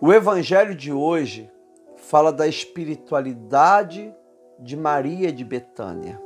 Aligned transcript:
O 0.00 0.12
evangelho 0.12 0.76
de 0.76 0.92
hoje 0.92 1.50
fala 1.96 2.32
da 2.32 2.46
espiritualidade 2.46 4.14
de 4.56 4.76
Maria 4.76 5.32
de 5.32 5.44
Betânia. 5.44 6.22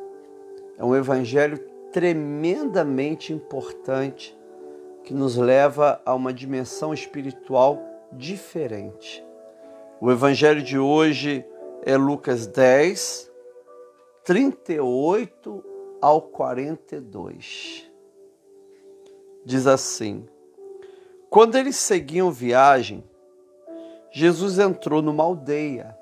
É 0.76 0.84
um 0.84 0.94
evangelho 0.94 1.58
tremendamente 1.90 3.32
importante 3.32 4.38
que 5.02 5.14
nos 5.14 5.38
leva 5.38 6.02
a 6.04 6.14
uma 6.14 6.34
dimensão 6.34 6.92
espiritual 6.92 7.82
diferente. 8.12 9.24
O 10.02 10.10
evangelho 10.10 10.62
de 10.62 10.78
hoje 10.78 11.42
é 11.82 11.96
Lucas 11.96 12.46
10, 12.46 13.32
38 14.22 15.64
ao 15.98 16.20
42. 16.20 17.90
Diz 19.46 19.66
assim: 19.66 20.26
Quando 21.30 21.56
eles 21.56 21.76
seguiam 21.76 22.30
viagem, 22.30 23.02
Jesus 24.14 24.58
entrou 24.58 25.00
numa 25.00 25.24
aldeia 25.24 25.96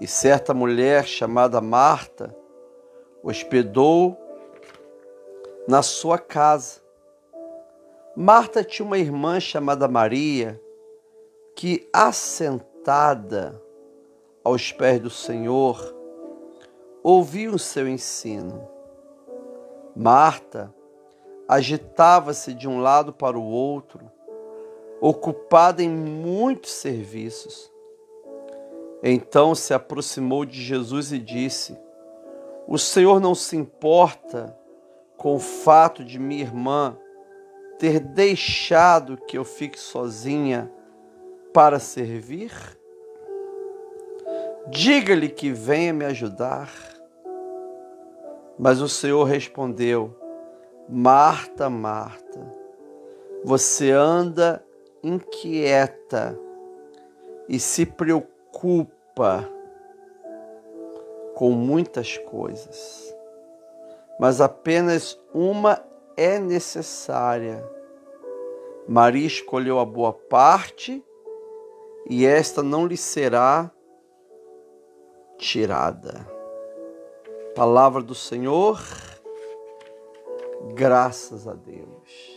e 0.00 0.08
certa 0.08 0.52
mulher 0.52 1.06
chamada 1.06 1.60
Marta 1.60 2.34
hospedou 3.22 4.18
na 5.68 5.82
sua 5.82 6.18
casa. 6.18 6.80
Marta 8.16 8.64
tinha 8.64 8.84
uma 8.84 8.98
irmã 8.98 9.38
chamada 9.38 9.86
Maria 9.86 10.60
que, 11.54 11.88
assentada 11.92 13.62
aos 14.42 14.72
pés 14.72 15.00
do 15.00 15.10
Senhor, 15.10 15.94
ouvia 17.04 17.52
o 17.52 17.58
seu 17.58 17.88
ensino. 17.88 18.68
Marta 19.94 20.74
agitava-se 21.48 22.52
de 22.52 22.68
um 22.68 22.80
lado 22.80 23.12
para 23.12 23.38
o 23.38 23.44
outro, 23.44 24.10
ocupada 25.00 25.82
em 25.82 25.90
muitos 25.90 26.72
serviços. 26.72 27.72
Então 29.02 29.54
se 29.54 29.74
aproximou 29.74 30.44
de 30.44 30.62
Jesus 30.62 31.12
e 31.12 31.18
disse: 31.18 31.78
O 32.66 32.78
Senhor 32.78 33.20
não 33.20 33.34
se 33.34 33.56
importa 33.56 34.56
com 35.16 35.34
o 35.34 35.38
fato 35.40 36.04
de 36.04 36.18
minha 36.18 36.42
irmã 36.42 36.96
ter 37.78 38.00
deixado 38.00 39.16
que 39.16 39.36
eu 39.36 39.44
fique 39.44 39.78
sozinha 39.78 40.72
para 41.52 41.78
servir? 41.78 42.52
Diga-lhe 44.68 45.28
que 45.28 45.50
venha 45.50 45.92
me 45.92 46.06
ajudar. 46.06 46.72
Mas 48.58 48.80
o 48.80 48.88
Senhor 48.88 49.24
respondeu: 49.24 50.16
Marta, 50.88 51.68
Marta, 51.68 52.40
você 53.44 53.90
anda 53.90 54.64
inquieta 55.04 56.38
e 57.48 57.60
se 57.60 57.84
preocupa 57.84 59.48
com 61.34 61.50
muitas 61.50 62.16
coisas, 62.16 63.14
mas 64.18 64.40
apenas 64.40 65.20
uma 65.32 65.84
é 66.16 66.38
necessária. 66.38 67.62
Maria 68.88 69.26
escolheu 69.26 69.78
a 69.78 69.84
boa 69.84 70.12
parte 70.12 71.04
e 72.08 72.24
esta 72.24 72.62
não 72.62 72.86
lhe 72.86 72.96
será 72.96 73.70
tirada. 75.38 76.26
Palavra 77.54 78.02
do 78.02 78.14
Senhor, 78.14 78.80
graças 80.74 81.46
a 81.46 81.54
Deus. 81.54 82.33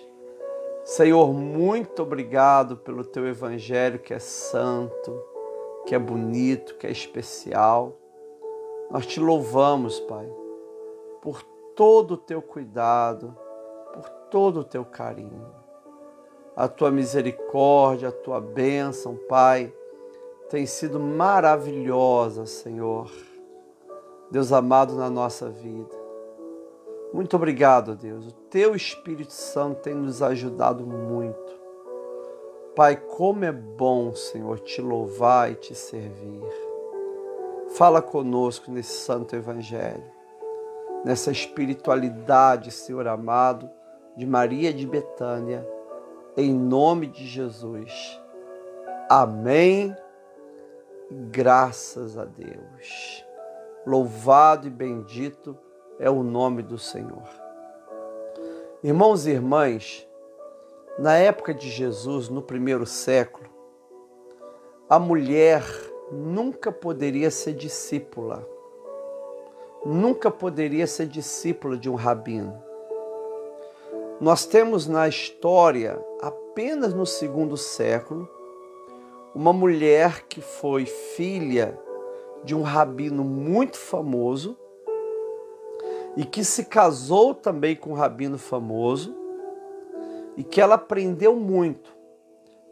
Senhor, 0.87 1.33
muito 1.33 2.01
obrigado 2.01 2.77
pelo 2.77 3.03
teu 3.03 3.27
evangelho 3.27 3.99
que 3.99 4.13
é 4.13 4.19
santo, 4.19 5.21
que 5.85 5.93
é 5.93 5.99
bonito, 5.99 6.75
que 6.75 6.87
é 6.87 6.89
especial. 6.89 7.97
Nós 8.89 9.05
te 9.05 9.19
louvamos, 9.19 9.99
Pai, 9.99 10.25
por 11.21 11.43
todo 11.75 12.13
o 12.13 12.17
teu 12.17 12.41
cuidado, 12.41 13.35
por 13.93 14.09
todo 14.31 14.61
o 14.61 14.63
teu 14.63 14.85
carinho. 14.85 15.53
A 16.55 16.69
tua 16.69 16.89
misericórdia, 16.89 18.07
a 18.07 18.13
tua 18.13 18.39
bênção, 18.39 19.19
Pai, 19.27 19.73
tem 20.49 20.65
sido 20.65 21.01
maravilhosa, 21.01 22.45
Senhor. 22.45 23.11
Deus 24.31 24.53
amado 24.53 24.95
na 24.95 25.09
nossa 25.09 25.49
vida. 25.49 25.96
Muito 27.13 27.35
obrigado, 27.35 27.95
Deus. 27.95 28.27
O 28.27 28.33
teu 28.49 28.75
Espírito 28.75 29.31
Santo 29.31 29.81
tem 29.81 29.95
nos 29.95 30.21
ajudado 30.21 30.85
muito. 30.85 31.57
Pai, 32.75 32.95
como 32.95 33.45
é 33.45 33.51
bom, 33.51 34.13
Senhor, 34.13 34.59
te 34.59 34.81
louvar 34.81 35.51
e 35.51 35.55
te 35.55 35.73
servir. 35.73 36.43
Fala 37.69 38.01
conosco 38.01 38.71
nesse 38.71 38.93
santo 38.93 39.35
evangelho, 39.35 40.03
nessa 41.03 41.31
espiritualidade, 41.31 42.71
Senhor 42.71 43.07
amado, 43.07 43.69
de 44.15 44.25
Maria 44.25 44.73
de 44.73 44.85
Betânia, 44.85 45.67
em 46.35 46.53
nome 46.53 47.07
de 47.07 47.25
Jesus. 47.25 48.21
Amém. 49.09 49.95
Graças 51.31 52.17
a 52.17 52.25
Deus. 52.25 53.25
Louvado 53.85 54.67
e 54.67 54.69
bendito 54.69 55.57
é 55.99 56.09
o 56.09 56.21
nome 56.21 56.61
do 56.61 56.77
Senhor. 56.77 57.27
Irmãos 58.83 59.25
e 59.25 59.31
irmãs, 59.31 60.07
na 60.99 61.15
época 61.15 61.53
de 61.53 61.69
Jesus, 61.69 62.29
no 62.29 62.41
primeiro 62.41 62.85
século, 62.85 63.49
a 64.89 64.99
mulher 64.99 65.63
nunca 66.11 66.71
poderia 66.71 67.31
ser 67.31 67.53
discípula, 67.53 68.47
nunca 69.85 70.29
poderia 70.29 70.85
ser 70.85 71.07
discípula 71.07 71.75
de 71.75 71.89
um 71.89 71.95
rabino. 71.95 72.61
Nós 74.21 74.45
temos 74.45 74.87
na 74.87 75.07
história, 75.07 75.99
apenas 76.21 76.93
no 76.93 77.05
segundo 77.05 77.57
século, 77.57 78.29
uma 79.33 79.53
mulher 79.53 80.25
que 80.27 80.41
foi 80.41 80.85
filha 80.85 81.79
de 82.43 82.55
um 82.55 82.61
rabino 82.61 83.23
muito 83.23 83.77
famoso 83.77 84.57
e 86.17 86.25
que 86.25 86.43
se 86.43 86.65
casou 86.65 87.35
também 87.35 87.75
com 87.75 87.91
um 87.91 87.93
rabino 87.93 88.39
famoso 88.39 89.15
e 90.35 90.43
que 90.43 90.59
ela 90.59 90.73
aprendeu 90.73 91.35
muito, 91.35 91.95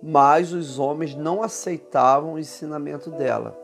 mas 0.02 0.52
os 0.52 0.80
homens 0.80 1.16
não 1.16 1.44
aceitavam 1.44 2.34
o 2.34 2.40
ensinamento 2.40 3.12
dela, 3.12 3.56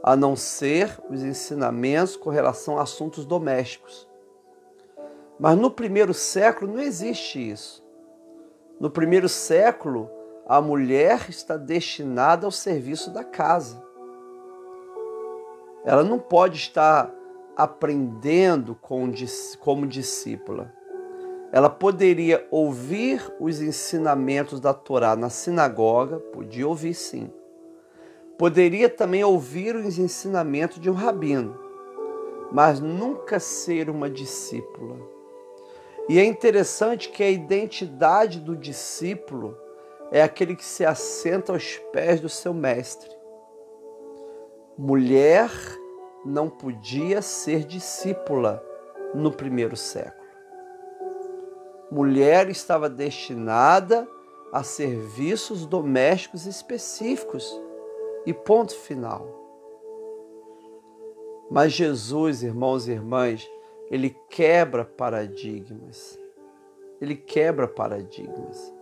a 0.00 0.14
não 0.14 0.36
ser 0.36 0.96
os 1.10 1.24
ensinamentos 1.24 2.16
com 2.16 2.30
relação 2.30 2.78
a 2.78 2.82
assuntos 2.82 3.26
domésticos. 3.26 4.08
Mas 5.40 5.58
no 5.58 5.72
primeiro 5.72 6.14
século 6.14 6.72
não 6.72 6.80
existe 6.80 7.50
isso. 7.50 7.84
No 8.78 8.88
primeiro 8.88 9.28
século, 9.28 10.08
a 10.46 10.60
mulher 10.60 11.28
está 11.28 11.56
destinada 11.56 12.46
ao 12.46 12.52
serviço 12.52 13.10
da 13.10 13.24
casa. 13.24 13.82
Ela 15.84 16.04
não 16.04 16.20
pode 16.20 16.56
estar 16.58 17.12
aprendendo 17.56 18.78
como 19.60 19.86
discípula. 19.86 20.72
Ela 21.50 21.70
poderia 21.70 22.46
ouvir 22.50 23.22
os 23.40 23.62
ensinamentos 23.62 24.60
da 24.60 24.74
Torá 24.74 25.16
na 25.16 25.30
sinagoga, 25.30 26.18
podia 26.18 26.68
ouvir 26.68 26.92
sim. 26.92 27.32
Poderia 28.36 28.90
também 28.90 29.24
ouvir 29.24 29.74
os 29.74 29.98
ensinamentos 29.98 30.78
de 30.78 30.90
um 30.90 30.92
rabino, 30.92 31.58
mas 32.52 32.80
nunca 32.80 33.40
ser 33.40 33.88
uma 33.88 34.10
discípula. 34.10 34.98
E 36.08 36.18
é 36.18 36.24
interessante 36.24 37.08
que 37.08 37.22
a 37.22 37.30
identidade 37.30 38.38
do 38.38 38.54
discípulo 38.54 39.56
é 40.12 40.22
aquele 40.22 40.54
que 40.54 40.64
se 40.64 40.84
assenta 40.84 41.52
aos 41.52 41.78
pés 41.92 42.20
do 42.20 42.28
seu 42.28 42.52
mestre. 42.52 43.10
Mulher 44.76 45.50
não 46.26 46.48
podia 46.48 47.22
ser 47.22 47.64
discípula 47.64 48.62
no 49.14 49.30
primeiro 49.32 49.76
século. 49.76 50.26
Mulher 51.90 52.48
estava 52.50 52.88
destinada 52.90 54.08
a 54.52 54.62
serviços 54.62 55.64
domésticos 55.64 56.46
específicos 56.46 57.48
e 58.24 58.34
ponto 58.34 58.74
final. 58.74 59.26
Mas 61.50 61.72
Jesus, 61.72 62.42
irmãos 62.42 62.88
e 62.88 62.92
irmãs, 62.92 63.48
ele 63.90 64.10
quebra 64.28 64.84
paradigmas. 64.84 66.18
Ele 67.00 67.14
quebra 67.14 67.68
paradigmas 67.68 68.74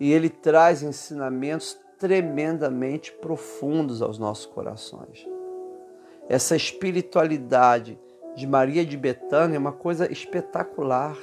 e 0.00 0.10
ele 0.12 0.30
traz 0.30 0.82
ensinamentos 0.82 1.78
tremendamente 1.98 3.12
profundos 3.12 4.00
aos 4.00 4.18
nossos 4.18 4.46
corações. 4.46 5.28
Essa 6.30 6.54
espiritualidade 6.54 7.98
de 8.36 8.46
Maria 8.46 8.86
de 8.86 8.96
Betânia 8.96 9.56
é 9.56 9.58
uma 9.58 9.72
coisa 9.72 10.10
espetacular. 10.12 11.18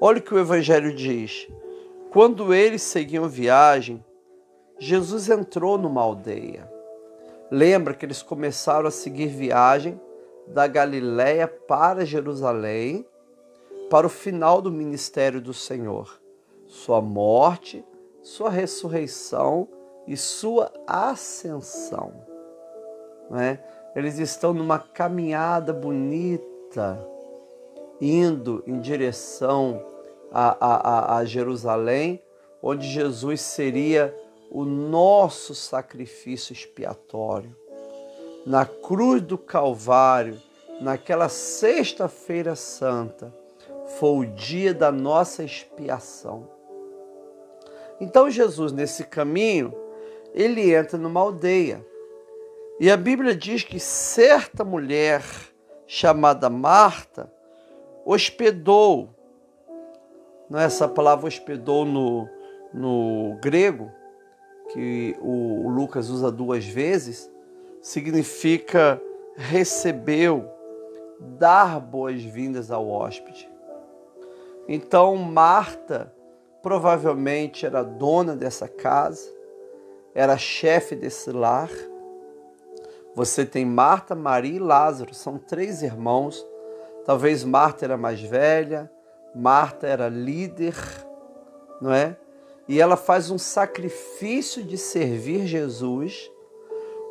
Olha 0.00 0.18
o 0.18 0.22
que 0.22 0.32
o 0.32 0.38
Evangelho 0.38 0.94
diz. 0.94 1.46
Quando 2.10 2.54
eles 2.54 2.80
seguiam 2.80 3.28
viagem, 3.28 4.02
Jesus 4.78 5.28
entrou 5.28 5.76
numa 5.76 6.00
aldeia. 6.00 6.66
Lembra 7.50 7.92
que 7.92 8.06
eles 8.06 8.22
começaram 8.22 8.88
a 8.88 8.90
seguir 8.90 9.26
viagem 9.26 10.00
da 10.46 10.66
Galiléia 10.66 11.46
para 11.46 12.06
Jerusalém 12.06 13.06
para 13.90 14.06
o 14.06 14.10
final 14.10 14.62
do 14.62 14.72
ministério 14.72 15.38
do 15.38 15.52
Senhor, 15.52 16.18
sua 16.64 17.02
morte, 17.02 17.84
sua 18.22 18.48
ressurreição 18.48 19.68
e 20.06 20.16
sua 20.16 20.72
ascensão. 20.86 22.35
Né? 23.30 23.58
Eles 23.94 24.18
estão 24.18 24.52
numa 24.52 24.78
caminhada 24.78 25.72
bonita, 25.72 26.98
indo 28.00 28.62
em 28.66 28.78
direção 28.78 29.82
a, 30.30 31.14
a, 31.14 31.16
a 31.16 31.24
Jerusalém, 31.24 32.22
onde 32.62 32.86
Jesus 32.86 33.40
seria 33.40 34.14
o 34.50 34.64
nosso 34.64 35.54
sacrifício 35.54 36.52
expiatório. 36.52 37.54
Na 38.44 38.64
cruz 38.64 39.22
do 39.22 39.36
Calvário, 39.36 40.40
naquela 40.80 41.28
sexta-feira 41.28 42.54
santa, 42.54 43.32
foi 43.98 44.10
o 44.10 44.26
dia 44.26 44.74
da 44.74 44.92
nossa 44.92 45.42
expiação. 45.42 46.48
Então 48.00 48.30
Jesus, 48.30 48.72
nesse 48.72 49.04
caminho, 49.04 49.74
ele 50.34 50.74
entra 50.74 50.98
numa 50.98 51.20
aldeia. 51.20 51.84
E 52.78 52.90
a 52.90 52.96
Bíblia 52.96 53.34
diz 53.34 53.62
que 53.62 53.80
certa 53.80 54.64
mulher 54.64 55.22
chamada 55.86 56.50
Marta 56.50 57.32
hospedou, 58.04 59.10
não 60.50 60.60
é 60.60 60.64
essa 60.64 60.86
palavra 60.86 61.26
hospedou 61.26 61.84
no, 61.84 62.28
no 62.74 63.38
grego, 63.40 63.90
que 64.72 65.16
o 65.20 65.68
Lucas 65.68 66.10
usa 66.10 66.30
duas 66.30 66.66
vezes, 66.66 67.30
significa 67.80 69.00
recebeu, 69.36 70.50
dar 71.20 71.80
boas-vindas 71.80 72.70
ao 72.70 72.88
hóspede. 72.88 73.50
Então, 74.68 75.16
Marta 75.16 76.12
provavelmente 76.62 77.64
era 77.64 77.82
dona 77.82 78.34
dessa 78.34 78.68
casa, 78.68 79.30
era 80.14 80.36
chefe 80.36 80.94
desse 80.96 81.30
lar. 81.30 81.70
Você 83.16 83.46
tem 83.46 83.64
Marta, 83.64 84.14
Maria 84.14 84.56
e 84.56 84.58
Lázaro, 84.58 85.14
são 85.14 85.38
três 85.38 85.82
irmãos. 85.82 86.46
Talvez 87.06 87.44
Marta 87.44 87.86
era 87.86 87.96
mais 87.96 88.20
velha, 88.20 88.92
Marta 89.34 89.86
era 89.86 90.06
líder, 90.06 90.74
não 91.80 91.90
é? 91.90 92.14
E 92.68 92.78
ela 92.78 92.94
faz 92.94 93.30
um 93.30 93.38
sacrifício 93.38 94.62
de 94.62 94.76
servir 94.76 95.46
Jesus, 95.46 96.30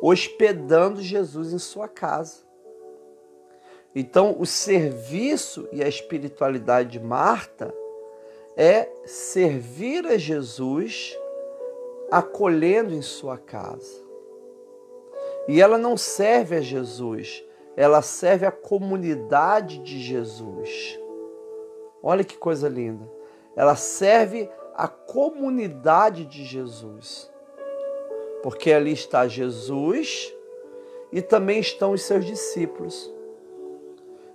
hospedando 0.00 1.02
Jesus 1.02 1.52
em 1.52 1.58
sua 1.58 1.88
casa. 1.88 2.46
Então, 3.92 4.36
o 4.38 4.46
serviço 4.46 5.68
e 5.72 5.82
a 5.82 5.88
espiritualidade 5.88 6.90
de 6.90 7.00
Marta 7.00 7.74
é 8.56 8.88
servir 9.06 10.06
a 10.06 10.16
Jesus 10.16 11.18
acolhendo 12.12 12.94
em 12.94 13.02
sua 13.02 13.36
casa. 13.36 14.05
E 15.48 15.60
ela 15.60 15.78
não 15.78 15.96
serve 15.96 16.56
a 16.56 16.60
Jesus, 16.60 17.44
ela 17.76 18.02
serve 18.02 18.46
a 18.46 18.50
comunidade 18.50 19.78
de 19.78 19.98
Jesus. 20.00 20.98
Olha 22.02 22.24
que 22.24 22.36
coisa 22.36 22.68
linda. 22.68 23.08
Ela 23.54 23.76
serve 23.76 24.50
a 24.74 24.88
comunidade 24.88 26.24
de 26.24 26.44
Jesus. 26.44 27.30
Porque 28.42 28.72
ali 28.72 28.92
está 28.92 29.26
Jesus 29.26 30.32
e 31.10 31.22
também 31.22 31.60
estão 31.60 31.92
os 31.92 32.02
seus 32.02 32.24
discípulos. 32.24 33.12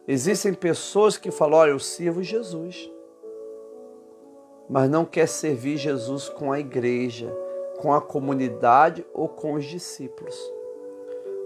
Existem 0.07 0.53
pessoas 0.53 1.17
que 1.17 1.31
falam: 1.31 1.59
Olha, 1.59 1.71
eu 1.71 1.79
sirvo 1.79 2.23
Jesus, 2.23 2.91
mas 4.69 4.89
não 4.89 5.05
quer 5.05 5.27
servir 5.27 5.77
Jesus 5.77 6.27
com 6.27 6.51
a 6.51 6.59
igreja, 6.59 7.31
com 7.79 7.93
a 7.93 8.01
comunidade 8.01 9.05
ou 9.13 9.29
com 9.29 9.53
os 9.53 9.65
discípulos. 9.65 10.35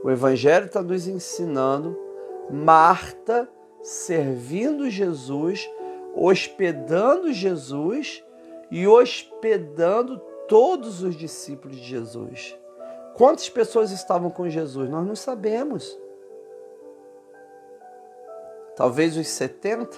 O 0.03 0.11
Evangelho 0.11 0.65
está 0.65 0.81
nos 0.81 1.07
ensinando 1.07 1.97
Marta 2.49 3.49
servindo 3.81 4.89
Jesus, 4.89 5.69
hospedando 6.15 7.33
Jesus 7.33 8.23
e 8.69 8.87
hospedando 8.87 10.19
todos 10.47 11.01
os 11.01 11.15
discípulos 11.15 11.77
de 11.77 11.83
Jesus. 11.83 12.55
Quantas 13.15 13.49
pessoas 13.49 13.91
estavam 13.91 14.29
com 14.29 14.49
Jesus? 14.49 14.89
Nós 14.89 15.05
não 15.05 15.15
sabemos 15.15 15.97
talvez 18.75 19.17
os 19.17 19.27
70. 19.27 19.97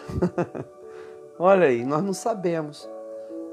Olha 1.39 1.67
aí, 1.67 1.83
nós 1.83 2.03
não 2.03 2.13
sabemos. 2.13 2.89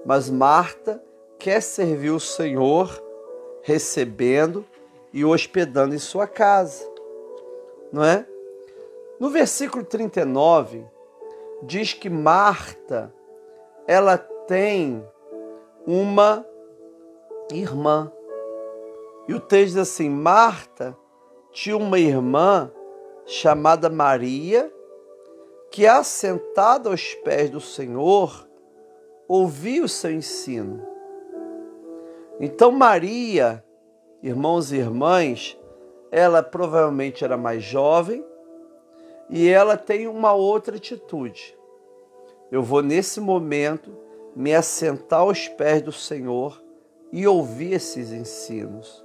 Mas 0.04 0.30
Marta 0.30 1.02
quer 1.38 1.60
servir 1.60 2.10
o 2.10 2.20
Senhor 2.20 3.02
recebendo 3.62 4.64
e 5.14 5.24
hospedando 5.24 5.94
em 5.94 5.98
sua 5.98 6.26
casa. 6.26 6.84
Não 7.92 8.04
é? 8.04 8.26
No 9.20 9.30
versículo 9.30 9.84
39 9.84 10.84
diz 11.62 11.94
que 11.94 12.10
Marta 12.10 13.14
ela 13.86 14.18
tem 14.18 15.06
uma 15.86 16.44
irmã. 17.52 18.10
E 19.28 19.34
o 19.34 19.38
texto 19.38 19.74
diz 19.74 19.76
assim: 19.76 20.10
Marta 20.10 20.96
tinha 21.52 21.76
uma 21.76 21.98
irmã 21.98 22.72
chamada 23.24 23.88
Maria 23.88 24.70
que, 25.70 25.86
assentada 25.86 26.90
aos 26.90 27.14
pés 27.14 27.50
do 27.50 27.60
Senhor, 27.60 28.48
ouvia 29.28 29.84
o 29.84 29.88
seu 29.88 30.10
ensino. 30.10 30.84
Então, 32.40 32.72
Maria, 32.72 33.64
irmãos 34.24 34.72
e 34.72 34.76
irmãs, 34.76 35.54
ela 36.10 36.42
provavelmente 36.42 37.22
era 37.22 37.36
mais 37.36 37.62
jovem 37.62 38.24
e 39.28 39.46
ela 39.50 39.76
tem 39.76 40.08
uma 40.08 40.32
outra 40.32 40.76
atitude. 40.76 41.54
Eu 42.50 42.62
vou, 42.62 42.82
nesse 42.82 43.20
momento, 43.20 43.94
me 44.34 44.54
assentar 44.54 45.20
aos 45.20 45.46
pés 45.46 45.82
do 45.82 45.92
Senhor 45.92 46.58
e 47.12 47.26
ouvir 47.26 47.74
esses 47.74 48.12
ensinos. 48.12 49.04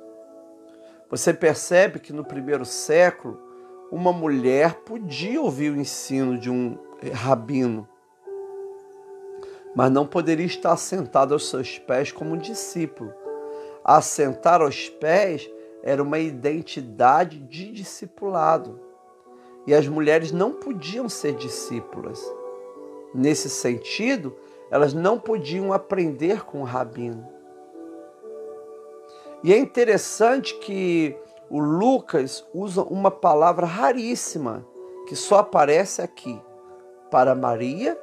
Você 1.10 1.34
percebe 1.34 2.00
que 2.00 2.14
no 2.14 2.24
primeiro 2.24 2.64
século, 2.64 3.38
uma 3.92 4.14
mulher 4.14 4.76
podia 4.86 5.42
ouvir 5.42 5.72
o 5.72 5.78
ensino 5.78 6.38
de 6.38 6.50
um 6.50 6.78
rabino, 7.12 7.86
mas 9.76 9.92
não 9.92 10.08
poderia 10.08 10.46
estar 10.46 10.78
sentada 10.78 11.34
aos 11.34 11.50
seus 11.50 11.78
pés 11.78 12.10
como 12.10 12.38
discípulo. 12.38 13.14
Assentar 13.92 14.62
aos 14.62 14.88
pés 14.88 15.50
era 15.82 16.04
uma 16.04 16.20
identidade 16.20 17.40
de 17.40 17.72
discipulado. 17.72 18.80
E 19.66 19.74
as 19.74 19.88
mulheres 19.88 20.32
não 20.32 20.54
podiam 20.54 21.10
ser 21.10 21.34
discípulas. 21.34 22.24
Nesse 23.16 23.50
sentido, 23.50 24.36
elas 24.70 24.94
não 24.94 25.20
podiam 25.20 25.74
aprender 25.74 26.46
com 26.46 26.62
o 26.62 26.66
rabino. 26.66 27.28
E 29.44 29.52
é 29.52 29.58
interessante 29.58 30.54
que 30.60 31.18
o 31.50 31.58
Lucas 31.58 32.48
usa 32.54 32.84
uma 32.84 33.10
palavra 33.10 33.66
raríssima 33.66 34.64
que 35.08 35.16
só 35.16 35.40
aparece 35.40 36.00
aqui 36.00 36.40
para 37.10 37.34
Maria 37.34 38.00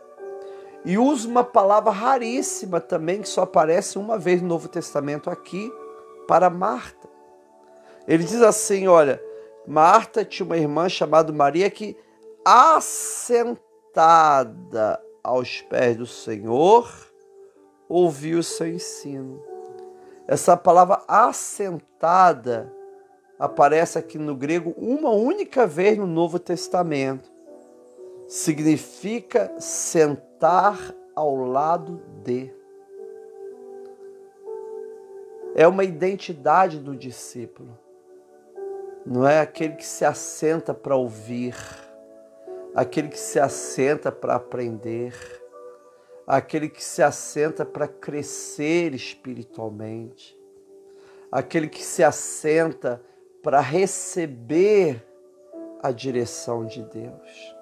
e 0.86 0.96
usa 0.96 1.28
uma 1.28 1.42
palavra 1.42 1.90
raríssima 1.90 2.80
também 2.80 3.20
que 3.20 3.28
só 3.28 3.42
aparece 3.42 3.98
uma 3.98 4.16
vez 4.16 4.40
no 4.40 4.46
Novo 4.46 4.68
Testamento 4.68 5.28
aqui 5.28 5.68
para 6.28 6.48
Marta. 6.48 7.08
Ele 8.06 8.22
diz 8.22 8.40
assim, 8.40 8.86
olha, 8.86 9.20
Marta 9.66 10.24
tinha 10.24 10.46
uma 10.46 10.56
irmã 10.56 10.88
chamada 10.88 11.32
Maria 11.32 11.68
que 11.68 11.96
assentada 12.44 13.98
aos 15.24 15.60
pés 15.62 15.96
do 15.96 16.06
Senhor 16.06 16.88
ouviu 17.88 18.38
o 18.38 18.44
seu 18.44 18.68
ensino. 18.68 19.42
Essa 20.28 20.56
palavra 20.56 21.02
assentada 21.08 22.72
aparece 23.40 23.98
aqui 23.98 24.18
no 24.18 24.36
grego 24.36 24.72
uma 24.78 25.10
única 25.10 25.66
vez 25.66 25.98
no 25.98 26.06
Novo 26.06 26.38
Testamento. 26.38 27.28
Significa 28.28 29.52
sentar 29.58 30.25
ao 31.14 31.34
lado 31.36 32.02
de. 32.22 32.52
É 35.54 35.66
uma 35.66 35.84
identidade 35.84 36.78
do 36.78 36.94
discípulo. 36.94 37.78
Não 39.04 39.26
é 39.26 39.40
aquele 39.40 39.76
que 39.76 39.86
se 39.86 40.04
assenta 40.04 40.74
para 40.74 40.96
ouvir, 40.96 41.54
aquele 42.74 43.08
que 43.08 43.18
se 43.18 43.38
assenta 43.38 44.10
para 44.12 44.34
aprender, 44.34 45.14
aquele 46.26 46.68
que 46.68 46.84
se 46.84 47.02
assenta 47.02 47.64
para 47.64 47.86
crescer 47.86 48.94
espiritualmente 48.94 50.36
aquele 51.30 51.68
que 51.68 51.82
se 51.82 52.02
assenta 52.02 53.02
para 53.42 53.60
receber 53.60 55.04
a 55.82 55.90
direção 55.90 56.64
de 56.64 56.82
Deus. 56.82 57.55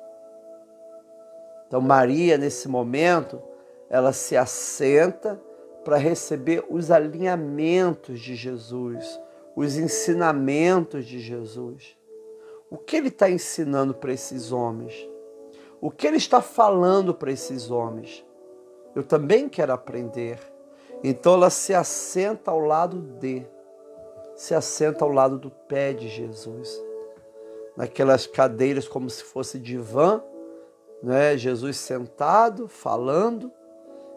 Então, 1.67 1.81
Maria, 1.81 2.39
nesse 2.39 2.69
momento, 2.69 3.43
ela 3.89 4.13
se 4.13 4.37
assenta 4.37 5.41
para 5.85 5.97
receber 5.97 6.65
os 6.71 6.91
alinhamentos 6.91 8.21
de 8.21 8.35
Jesus, 8.35 9.21
os 9.55 9.77
ensinamentos 9.77 11.05
de 11.05 11.21
Jesus. 11.21 11.97
O 12.71 12.77
que 12.79 12.97
ele 12.97 13.09
está 13.09 13.31
ensinando 13.31 13.95
para 13.95 14.13
esses 14.13 14.51
homens? 14.51 15.09
O 15.81 15.91
que 15.91 16.07
ele 16.07 16.17
está 16.17 16.41
falando 16.41 17.15
para 17.15 17.31
esses 17.31 17.71
homens? 17.71 18.25
Eu 18.95 19.03
também 19.03 19.49
quero 19.49 19.73
aprender. 19.73 20.39
Então 21.03 21.35
ela 21.35 21.51
se 21.51 21.75
assenta 21.75 22.51
ao 22.51 22.59
lado 22.59 23.01
de, 23.01 23.47
se 24.35 24.55
assenta 24.55 25.05
ao 25.05 25.13
lado 25.13 25.39
do 25.39 25.51
pé 25.51 25.93
de 25.93 26.09
Jesus. 26.09 26.83
Naquelas 27.77 28.27
cadeiras 28.27 28.89
como 28.89 29.11
se 29.11 29.23
fosse 29.23 29.59
divã, 29.59 30.23
né? 31.03 31.37
Jesus 31.37 31.77
sentado, 31.77 32.69
falando, 32.69 33.53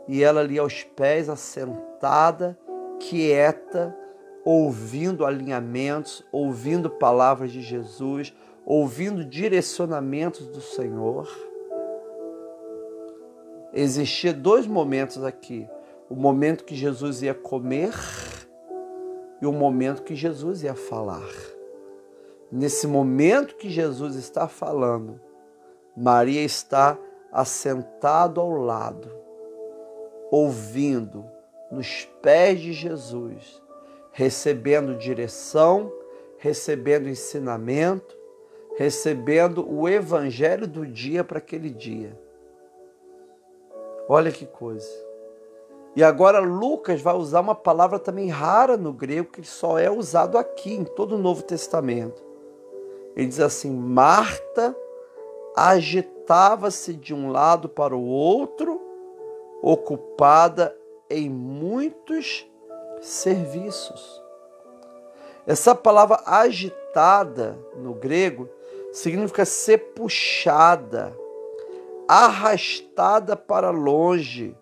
e 0.07 0.23
ela 0.23 0.41
ali 0.41 0.57
aos 0.57 0.83
pés, 0.83 1.29
assentada, 1.29 2.57
quieta, 2.99 3.95
ouvindo 4.43 5.25
alinhamentos, 5.25 6.23
ouvindo 6.31 6.89
palavras 6.89 7.51
de 7.51 7.61
Jesus, 7.61 8.33
ouvindo 8.65 9.25
direcionamentos 9.25 10.47
do 10.47 10.61
Senhor. 10.61 11.27
Existia 13.73 14.33
dois 14.33 14.65
momentos 14.65 15.23
aqui: 15.23 15.67
o 16.09 16.15
momento 16.15 16.63
que 16.63 16.75
Jesus 16.75 17.21
ia 17.21 17.33
comer 17.33 17.93
e 19.41 19.45
o 19.45 19.51
momento 19.51 20.03
que 20.03 20.15
Jesus 20.15 20.63
ia 20.63 20.75
falar. 20.75 21.27
Nesse 22.49 22.87
momento 22.87 23.55
que 23.55 23.69
Jesus 23.69 24.15
está 24.15 24.47
falando, 24.47 25.19
Maria 25.97 26.43
está 26.43 26.95
assentado 27.31 28.39
ao 28.39 28.51
lado, 28.51 29.11
ouvindo 30.29 31.25
nos 31.71 32.05
pés 32.21 32.59
de 32.59 32.71
Jesus, 32.71 33.59
recebendo 34.11 34.95
direção, 34.95 35.91
recebendo 36.37 37.09
ensinamento, 37.09 38.15
recebendo 38.77 39.67
o 39.67 39.89
evangelho 39.89 40.67
do 40.67 40.85
dia 40.85 41.23
para 41.23 41.39
aquele 41.39 41.71
dia. 41.71 42.15
Olha 44.07 44.31
que 44.31 44.45
coisa. 44.45 44.87
E 45.95 46.03
agora 46.03 46.37
Lucas 46.37 47.01
vai 47.01 47.15
usar 47.15 47.41
uma 47.41 47.55
palavra 47.55 47.97
também 47.97 48.29
rara 48.29 48.77
no 48.77 48.93
grego 48.93 49.31
que 49.31 49.43
só 49.43 49.79
é 49.79 49.89
usado 49.89 50.37
aqui 50.37 50.75
em 50.75 50.83
todo 50.83 51.15
o 51.15 51.17
Novo 51.17 51.41
Testamento. 51.41 52.23
Ele 53.15 53.25
diz 53.25 53.39
assim: 53.39 53.75
Marta 53.75 54.75
agitava-se 55.57 56.93
de 56.93 57.15
um 57.15 57.31
lado 57.31 57.67
para 57.67 57.95
o 57.95 58.05
outro, 58.05 58.79
ocupada 59.59 60.77
em 61.09 61.27
muitos 61.27 62.47
serviços. 63.01 64.21
Essa 65.47 65.73
palavra 65.73 66.21
agitada 66.27 67.57
no 67.75 67.95
grego 67.95 68.47
significa 68.93 69.45
ser 69.45 69.79
puxada, 69.95 71.17
arrastada 72.07 73.35
para 73.35 73.71
longe, 73.71 74.55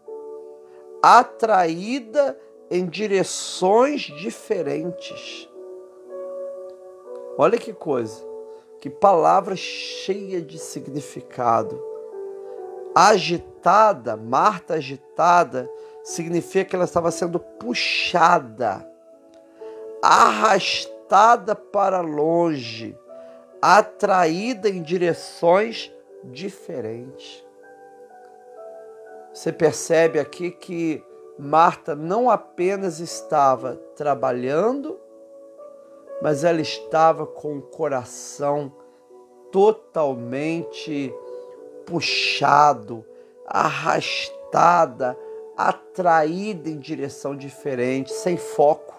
atraída 1.03 2.39
em 2.71 2.85
direções 2.85 4.03
diferentes. 4.03 5.49
Olha 7.37 7.57
que 7.57 7.73
coisa. 7.73 8.34
Que 8.79 8.89
palavra 8.89 9.55
cheia 9.55 10.41
de 10.41 10.59
significado. 10.59 11.81
Agitada, 12.93 14.15
Marta 14.15 14.75
agitada, 14.75 15.69
significa 16.03 16.69
que 16.69 16.75
ela 16.75 16.85
estava 16.85 17.09
sendo 17.11 17.39
puxada, 17.39 18.87
arrastada 20.01 21.55
para 21.55 21.99
longe, 22.01 22.97
atraída 23.61 24.69
em 24.69 24.81
direções 24.81 25.91
diferentes. 26.23 27.43
Você 29.33 29.51
percebe 29.51 30.19
aqui 30.19 30.51
que 30.51 31.03
Marta 31.37 31.95
não 31.95 32.29
apenas 32.29 32.99
estava 32.99 33.75
trabalhando, 33.95 34.97
mas 36.21 36.43
ela 36.43 36.61
estava 36.61 37.25
com 37.25 37.57
o 37.57 37.61
coração 37.61 38.71
totalmente 39.51 41.13
puxado, 41.85 43.05
arrastada, 43.45 45.17
atraída 45.55 46.69
em 46.69 46.79
direção 46.79 47.35
diferente, 47.35 48.11
sem 48.11 48.37
foco. 48.37 48.93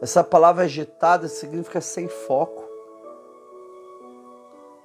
Essa 0.00 0.22
palavra 0.22 0.64
agitada 0.64 1.28
significa 1.28 1.80
sem 1.80 2.08
foco. 2.08 2.68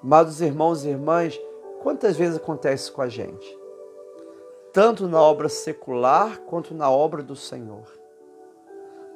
Amados 0.03 0.42
irmãos 0.42 0.84
e 0.84 0.89
irmãs, 0.89 1.39
quantas 1.82 2.18
vezes 2.18 2.38
acontece 2.38 2.92
com 2.92 3.01
a 3.01 3.08
gente? 3.08 3.58
Tanto 4.72 5.08
na 5.08 5.22
obra 5.22 5.50
secular 5.50 6.39
quanto 6.42 6.74
na 6.74 6.89
obra 6.89 7.22
do 7.22 7.36
Senhor. 7.36 7.88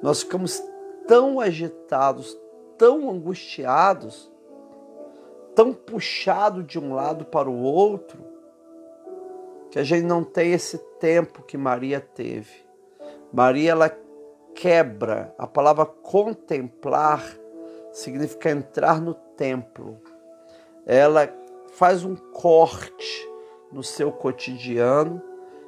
Nós 0.01 0.21
ficamos 0.21 0.61
tão 1.07 1.39
agitados, 1.39 2.37
tão 2.77 3.09
angustiados, 3.09 4.31
tão 5.55 5.73
puxados 5.73 6.67
de 6.67 6.77
um 6.77 6.93
lado 6.93 7.25
para 7.25 7.49
o 7.49 7.61
outro, 7.63 8.19
que 9.71 9.79
a 9.79 9.83
gente 9.83 10.03
não 10.03 10.23
tem 10.23 10.51
esse 10.51 10.77
tempo 10.99 11.41
que 11.43 11.57
Maria 11.57 11.99
teve. 11.99 12.65
Maria 13.33 13.71
ela 13.71 13.91
quebra, 14.53 15.33
a 15.37 15.47
palavra 15.47 15.85
contemplar 15.85 17.23
significa 17.91 18.51
entrar 18.51 19.01
no 19.01 19.13
templo. 19.13 19.99
Ela 20.85 21.33
faz 21.73 22.03
um 22.03 22.15
corte 22.15 23.29
no 23.71 23.83
seu 23.83 24.11
cotidiano, 24.11 25.21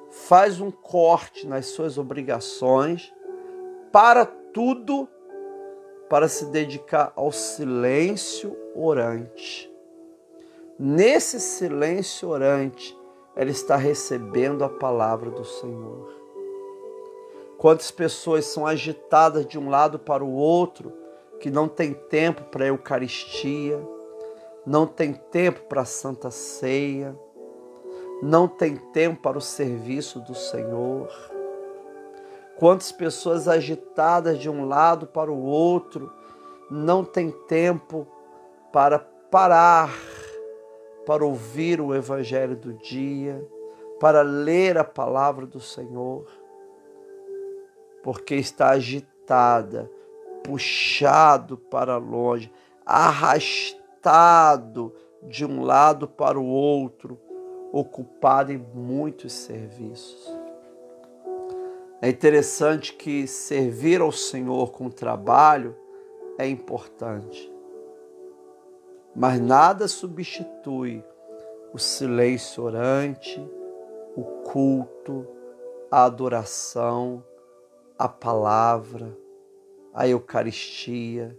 faz 0.09 0.59
um 0.59 0.71
corte 0.71 1.47
nas 1.47 1.67
suas 1.67 1.97
obrigações, 1.97 3.13
para 3.91 4.25
tudo 4.25 5.07
para 6.09 6.27
se 6.27 6.45
dedicar 6.45 7.13
ao 7.15 7.31
silêncio 7.31 8.57
orante. 8.75 9.71
Nesse 10.77 11.39
silêncio 11.39 12.29
orante, 12.29 12.97
ela 13.35 13.51
está 13.51 13.75
recebendo 13.75 14.63
a 14.63 14.69
palavra 14.69 15.29
do 15.29 15.45
Senhor. 15.45 16.17
Quantas 17.57 17.91
pessoas 17.91 18.45
são 18.45 18.65
agitadas 18.65 19.45
de 19.45 19.59
um 19.59 19.69
lado 19.69 19.99
para 19.99 20.23
o 20.23 20.33
outro, 20.33 20.91
que 21.39 21.51
não 21.51 21.67
tem 21.67 21.93
tempo 21.93 22.43
para 22.45 22.65
a 22.65 22.67
Eucaristia, 22.69 23.79
não 24.65 24.87
tem 24.87 25.13
tempo 25.13 25.61
para 25.69 25.81
a 25.81 25.85
Santa 25.85 26.31
Ceia, 26.31 27.17
não 28.21 28.47
tem 28.47 28.75
tempo 28.75 29.21
para 29.21 29.37
o 29.37 29.41
serviço 29.41 30.19
do 30.19 30.33
Senhor 30.33 31.07
Quantas 32.59 32.91
pessoas 32.91 33.47
agitadas 33.47 34.37
de 34.37 34.49
um 34.49 34.67
lado 34.67 35.07
para 35.07 35.31
o 35.31 35.41
outro 35.41 36.11
não 36.69 37.05
têm 37.05 37.31
tempo 37.47 38.05
para 38.69 38.99
parar, 38.99 39.89
para 41.05 41.25
ouvir 41.25 41.79
o 41.79 41.95
Evangelho 41.95 42.57
do 42.57 42.73
dia, 42.73 43.41
para 43.97 44.23
ler 44.23 44.77
a 44.77 44.83
palavra 44.83 45.45
do 45.45 45.61
Senhor, 45.61 46.27
porque 48.03 48.35
está 48.35 48.71
agitada, 48.71 49.89
puxado 50.43 51.57
para 51.57 51.95
longe, 51.95 52.51
arrastado 52.85 53.73
de 55.23 55.45
um 55.45 55.63
lado 55.63 56.09
para 56.09 56.37
o 56.37 56.45
outro, 56.45 57.17
ocupado 57.71 58.51
em 58.51 58.57
muitos 58.57 59.31
serviços. 59.31 60.38
É 62.01 62.07
interessante 62.07 62.93
que 62.93 63.27
servir 63.27 63.99
ao 63.99 64.11
Senhor 64.11 64.71
com 64.71 64.89
trabalho 64.89 65.75
é 66.37 66.47
importante, 66.47 67.53
mas 69.13 69.41
nada 69.41 69.85
substitui 69.85 71.03
o 71.73 71.77
silêncio 71.77 72.63
orante, 72.63 73.45
o 74.15 74.23
culto, 74.43 75.27
a 75.91 76.05
adoração, 76.05 77.21
a 77.97 78.07
palavra, 78.07 79.17
a 79.93 80.07
Eucaristia, 80.07 81.37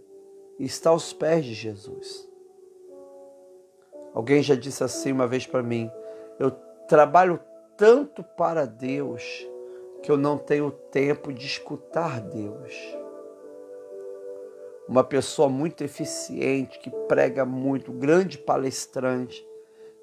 está 0.59 0.91
aos 0.91 1.11
pés 1.11 1.43
de 1.43 1.55
Jesus. 1.55 2.29
Alguém 4.13 4.43
já 4.43 4.53
disse 4.53 4.83
assim 4.83 5.11
uma 5.11 5.25
vez 5.25 5.47
para 5.47 5.63
mim: 5.63 5.89
eu 6.37 6.51
trabalho 6.87 7.39
tanto 7.75 8.23
para 8.23 8.65
Deus 8.65 9.49
que 10.01 10.11
eu 10.11 10.17
não 10.17 10.37
tenho 10.37 10.71
tempo 10.71 11.31
de 11.31 11.45
escutar 11.45 12.19
Deus. 12.19 12.73
uma 14.87 15.03
pessoa 15.05 15.47
muito 15.47 15.83
eficiente, 15.85 16.77
que 16.79 16.89
prega 17.07 17.45
muito, 17.45 17.93
grande 17.93 18.37
palestrante. 18.37 19.47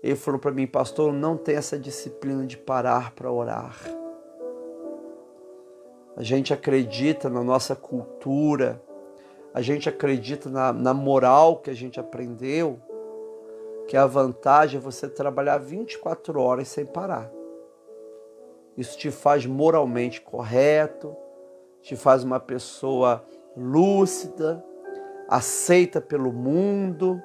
Ele 0.03 0.17
falou 0.17 0.41
para 0.41 0.51
mim, 0.51 0.67
pastor, 0.67 1.13
não 1.13 1.37
tem 1.37 1.57
essa 1.57 1.79
disciplina 1.79 2.47
de 2.47 2.57
parar 2.57 3.13
para 3.13 3.31
orar. 3.31 3.77
A 6.17 6.23
gente 6.23 6.55
acredita 6.55 7.29
na 7.29 7.45
nossa 7.45 7.77
cultura, 7.77 8.83
a 9.53 9.61
gente 9.61 9.91
acredita 9.91 10.49
na, 10.49 10.73
na 10.73 10.95
moral 10.95 11.59
que 11.59 11.69
a 11.69 11.75
gente 11.75 12.01
aprendeu, 12.01 12.81
que 13.87 13.97
a 13.97 14.07
vantagem 14.07 14.79
é 14.79 14.81
você 14.81 15.07
trabalhar 15.07 15.59
24 15.59 16.41
horas 16.41 16.69
sem 16.69 16.87
parar. 16.87 17.31
Isso 18.79 18.97
te 18.97 19.11
faz 19.11 19.45
moralmente 19.45 20.21
correto, 20.21 21.17
te 21.83 21.97
faz 21.97 22.23
uma 22.23 22.39
pessoa 22.39 23.25
lúcida, 23.57 24.65
aceita 25.29 26.01
pelo 26.01 26.33
mundo. 26.33 27.21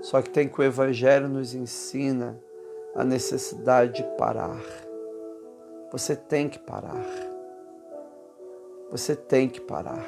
Só 0.00 0.22
que 0.22 0.30
tem 0.30 0.48
que 0.48 0.58
o 0.58 0.64
Evangelho 0.64 1.28
nos 1.28 1.54
ensina 1.54 2.40
a 2.94 3.04
necessidade 3.04 3.92
de 3.92 4.02
parar. 4.16 4.62
Você 5.92 6.16
tem 6.16 6.48
que 6.48 6.58
parar. 6.58 7.04
Você 8.90 9.14
tem 9.14 9.50
que 9.50 9.60
parar. 9.60 10.06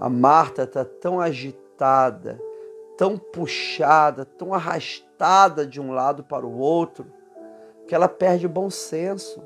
A 0.00 0.08
Marta 0.08 0.62
está 0.62 0.82
tão 0.82 1.20
agitada, 1.20 2.40
tão 2.96 3.18
puxada, 3.18 4.24
tão 4.24 4.54
arrastada 4.54 5.66
de 5.66 5.78
um 5.78 5.92
lado 5.92 6.24
para 6.24 6.46
o 6.46 6.58
outro, 6.58 7.17
que 7.88 7.94
ela 7.94 8.08
perde 8.08 8.46
o 8.46 8.50
bom 8.50 8.68
senso. 8.68 9.42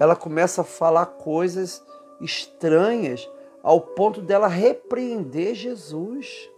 Ela 0.00 0.16
começa 0.16 0.62
a 0.62 0.64
falar 0.64 1.04
coisas 1.04 1.84
estranhas 2.20 3.30
ao 3.62 3.80
ponto 3.80 4.22
dela 4.22 4.48
repreender 4.48 5.54
Jesus. 5.54 6.50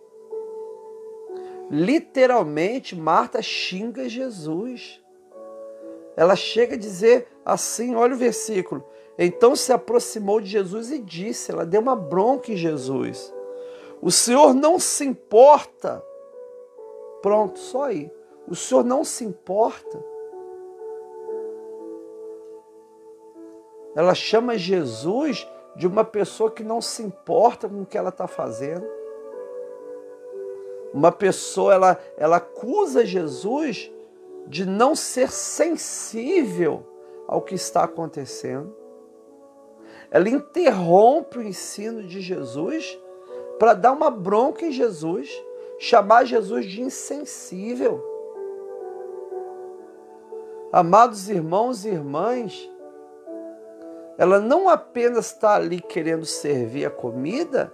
Literalmente, 1.69 2.95
Marta 2.95 3.43
xinga 3.43 4.09
Jesus. 4.09 5.03
Ela 6.17 6.37
chega 6.37 6.77
a 6.77 6.79
dizer 6.79 7.27
assim: 7.45 7.97
olha 7.97 8.15
o 8.15 8.19
versículo. 8.19 8.85
Então 9.19 9.57
se 9.57 9.73
aproximou 9.73 10.41
de 10.41 10.47
Jesus 10.47 10.93
e 10.93 11.01
disse: 11.01 11.51
ela 11.51 11.67
deu 11.67 11.81
uma 11.81 11.97
bronca 11.97 12.53
em 12.53 12.57
Jesus. 12.57 13.35
O 14.01 14.13
Senhor 14.13 14.55
não 14.55 14.79
se 14.79 15.05
importa. 15.05 16.05
Pronto, 17.21 17.59
só 17.59 17.85
aí. 17.85 18.11
O 18.53 18.55
Senhor 18.55 18.85
não 18.85 19.03
se 19.03 19.25
importa. 19.25 19.99
Ela 23.97 24.15
chama 24.15 24.59
Jesus 24.59 25.49
de 25.75 25.87
uma 25.87 26.05
pessoa 26.05 26.51
que 26.51 26.63
não 26.63 26.79
se 26.79 27.03
importa 27.03 27.67
com 27.67 27.81
o 27.81 27.87
que 27.87 27.97
ela 27.97 28.11
está 28.11 28.27
fazendo. 28.27 28.87
Uma 30.93 31.11
pessoa, 31.11 31.73
ela, 31.73 31.99
ela 32.19 32.37
acusa 32.37 33.07
Jesus 33.07 33.91
de 34.47 34.67
não 34.67 34.95
ser 34.95 35.31
sensível 35.31 36.85
ao 37.27 37.41
que 37.41 37.55
está 37.55 37.85
acontecendo. 37.85 38.77
Ela 40.11 40.29
interrompe 40.29 41.39
o 41.39 41.43
ensino 41.43 42.03
de 42.03 42.21
Jesus 42.21 43.01
para 43.59 43.73
dar 43.73 43.93
uma 43.93 44.11
bronca 44.11 44.67
em 44.67 44.73
Jesus, 44.73 45.31
chamar 45.79 46.27
Jesus 46.27 46.67
de 46.67 46.83
insensível. 46.83 48.12
Amados 50.73 51.29
irmãos 51.29 51.85
e 51.85 51.91
irmãs, 51.91 52.67
ela 54.17 54.41
não 54.41 54.71
apenas 54.71 55.27
está 55.27 55.57
ali 55.57 55.83
querendo 55.83 56.25
servir 56.25 56.87
a 56.87 56.91
comida, 56.91 57.71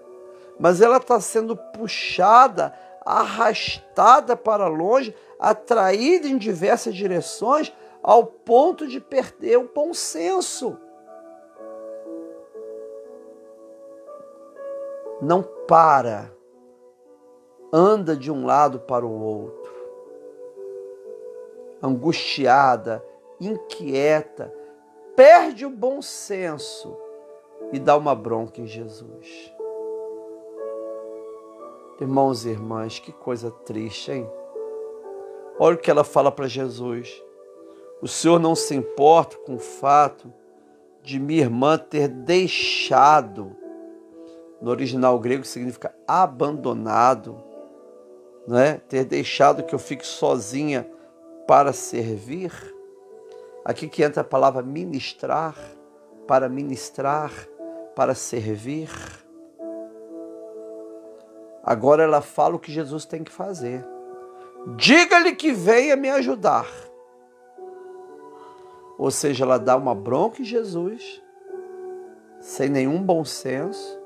mas 0.59 0.81
ela 0.81 0.97
está 0.97 1.21
sendo 1.21 1.57
puxada, 1.57 2.75
arrastada 3.07 4.37
para 4.37 4.67
longe, 4.67 5.15
atraída 5.39 6.27
em 6.27 6.37
diversas 6.37 6.93
direções, 6.93 7.73
ao 8.03 8.27
ponto 8.27 8.85
de 8.89 9.01
perder 9.01 9.59
o 9.59 9.71
bom 9.73 9.95
senso. 9.95 10.77
Não 15.23 15.45
para, 15.69 16.33
anda 17.73 18.17
de 18.17 18.33
um 18.33 18.45
lado 18.45 18.81
para 18.81 19.07
o 19.07 19.23
outro 19.23 19.78
angustiada, 21.83 23.05
inquieta, 23.41 24.53
perde 25.17 25.65
o 25.65 25.71
bom 25.71 26.03
senso 26.03 26.97
e 27.73 27.79
dá 27.79 27.97
uma 27.97 28.15
bronca 28.15 28.61
em 28.61 28.67
Jesus. 28.67 29.53
Irmãos 32.01 32.45
e 32.45 32.51
irmãs, 32.51 32.99
que 32.99 33.13
coisa 33.13 33.51
triste, 33.51 34.13
hein? 34.13 34.31
Olha 35.59 35.75
o 35.75 35.79
que 35.79 35.91
ela 35.91 36.05
fala 36.05 36.31
para 36.31 36.47
Jesus. 36.47 37.23
O 38.01 38.07
Senhor 38.07 38.39
não 38.39 38.55
se 38.55 38.75
importa 38.77 39.37
com 39.39 39.57
o 39.57 39.59
fato 39.59 40.33
de 41.03 41.19
minha 41.19 41.41
irmã 41.41 41.77
ter 41.77 42.07
deixado. 42.07 43.57
No 44.63 44.71
original 44.71 45.19
grego 45.19 45.45
significa 45.45 45.93
abandonado, 46.07 47.43
né? 48.47 48.81
Ter 48.89 49.05
deixado 49.05 49.65
que 49.65 49.75
eu 49.75 49.79
fique 49.79 50.07
sozinha 50.07 50.89
para 51.49 51.73
servir. 51.73 52.53
Aqui 53.65 53.89
que 53.89 54.03
entra 54.03 54.21
a 54.21 54.25
palavra 54.25 54.63
ministrar, 54.63 55.57
para 56.27 56.47
ministrar, 56.47 57.33
para 57.97 58.15
servir. 58.15 58.91
Agora 61.65 62.03
ela 62.03 62.21
fala 62.21 62.57
o 62.57 62.59
que 62.59 62.71
Jesus 62.71 63.07
tem 63.07 63.25
que 63.25 63.33
fazer. 63.33 63.83
Diga-lhe 64.77 65.35
que 65.35 65.51
venha 65.51 65.97
me 65.97 66.11
ajudar. 66.11 66.67
Ou 68.99 69.11
seja, 69.11 69.45
ela 69.45 69.59
dá 69.59 69.75
uma 69.75 69.95
bronca 69.95 70.43
em 70.43 70.45
Jesus, 70.45 71.23
sem 72.41 72.69
nenhum 72.69 73.03
bom 73.03 73.25
senso. 73.25 73.99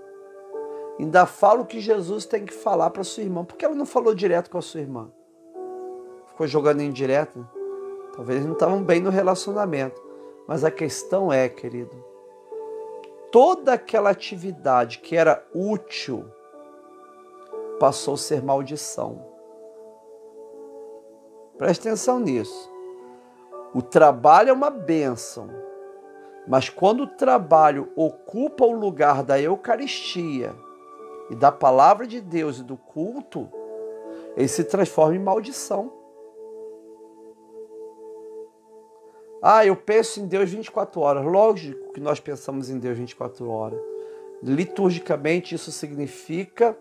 Ainda 0.96 1.26
fala 1.26 1.62
o 1.62 1.66
que 1.66 1.80
Jesus 1.80 2.24
tem 2.24 2.44
que 2.44 2.54
falar 2.54 2.90
para 2.90 3.02
sua 3.02 3.24
irmã. 3.24 3.44
Por 3.44 3.56
que 3.56 3.64
ela 3.64 3.74
não 3.74 3.86
falou 3.86 4.14
direto 4.14 4.48
com 4.48 4.58
a 4.58 4.62
sua 4.62 4.80
irmã? 4.80 5.10
Ficou 6.32 6.46
jogando 6.46 6.82
indireta. 6.82 7.38
Talvez 8.16 8.44
não 8.44 8.52
estavam 8.52 8.82
bem 8.82 9.00
no 9.00 9.10
relacionamento. 9.10 10.02
Mas 10.46 10.64
a 10.64 10.70
questão 10.70 11.32
é, 11.32 11.48
querido, 11.48 11.94
toda 13.30 13.74
aquela 13.74 14.10
atividade 14.10 14.98
que 14.98 15.16
era 15.16 15.46
útil 15.54 16.24
passou 17.78 18.14
a 18.14 18.18
ser 18.18 18.42
maldição. 18.42 19.24
Preste 21.56 21.88
atenção 21.88 22.18
nisso. 22.18 22.70
O 23.74 23.80
trabalho 23.80 24.50
é 24.50 24.52
uma 24.52 24.68
bênção, 24.68 25.48
mas 26.46 26.68
quando 26.68 27.04
o 27.04 27.06
trabalho 27.06 27.90
ocupa 27.96 28.64
o 28.64 28.72
lugar 28.72 29.22
da 29.22 29.40
Eucaristia 29.40 30.54
e 31.30 31.34
da 31.34 31.50
palavra 31.50 32.06
de 32.06 32.20
Deus 32.20 32.58
e 32.58 32.62
do 32.62 32.76
culto, 32.76 33.48
ele 34.36 34.48
se 34.48 34.64
transforma 34.64 35.14
em 35.14 35.20
maldição. 35.20 36.01
Ah, 39.42 39.66
eu 39.66 39.74
penso 39.74 40.20
em 40.20 40.26
Deus 40.26 40.50
24 40.50 41.00
horas. 41.00 41.24
Lógico 41.24 41.92
que 41.92 42.00
nós 42.00 42.20
pensamos 42.20 42.70
em 42.70 42.78
Deus 42.78 42.96
24 42.96 43.50
horas. 43.50 43.80
Liturgicamente, 44.40 45.56
isso 45.56 45.72
significa 45.72 46.76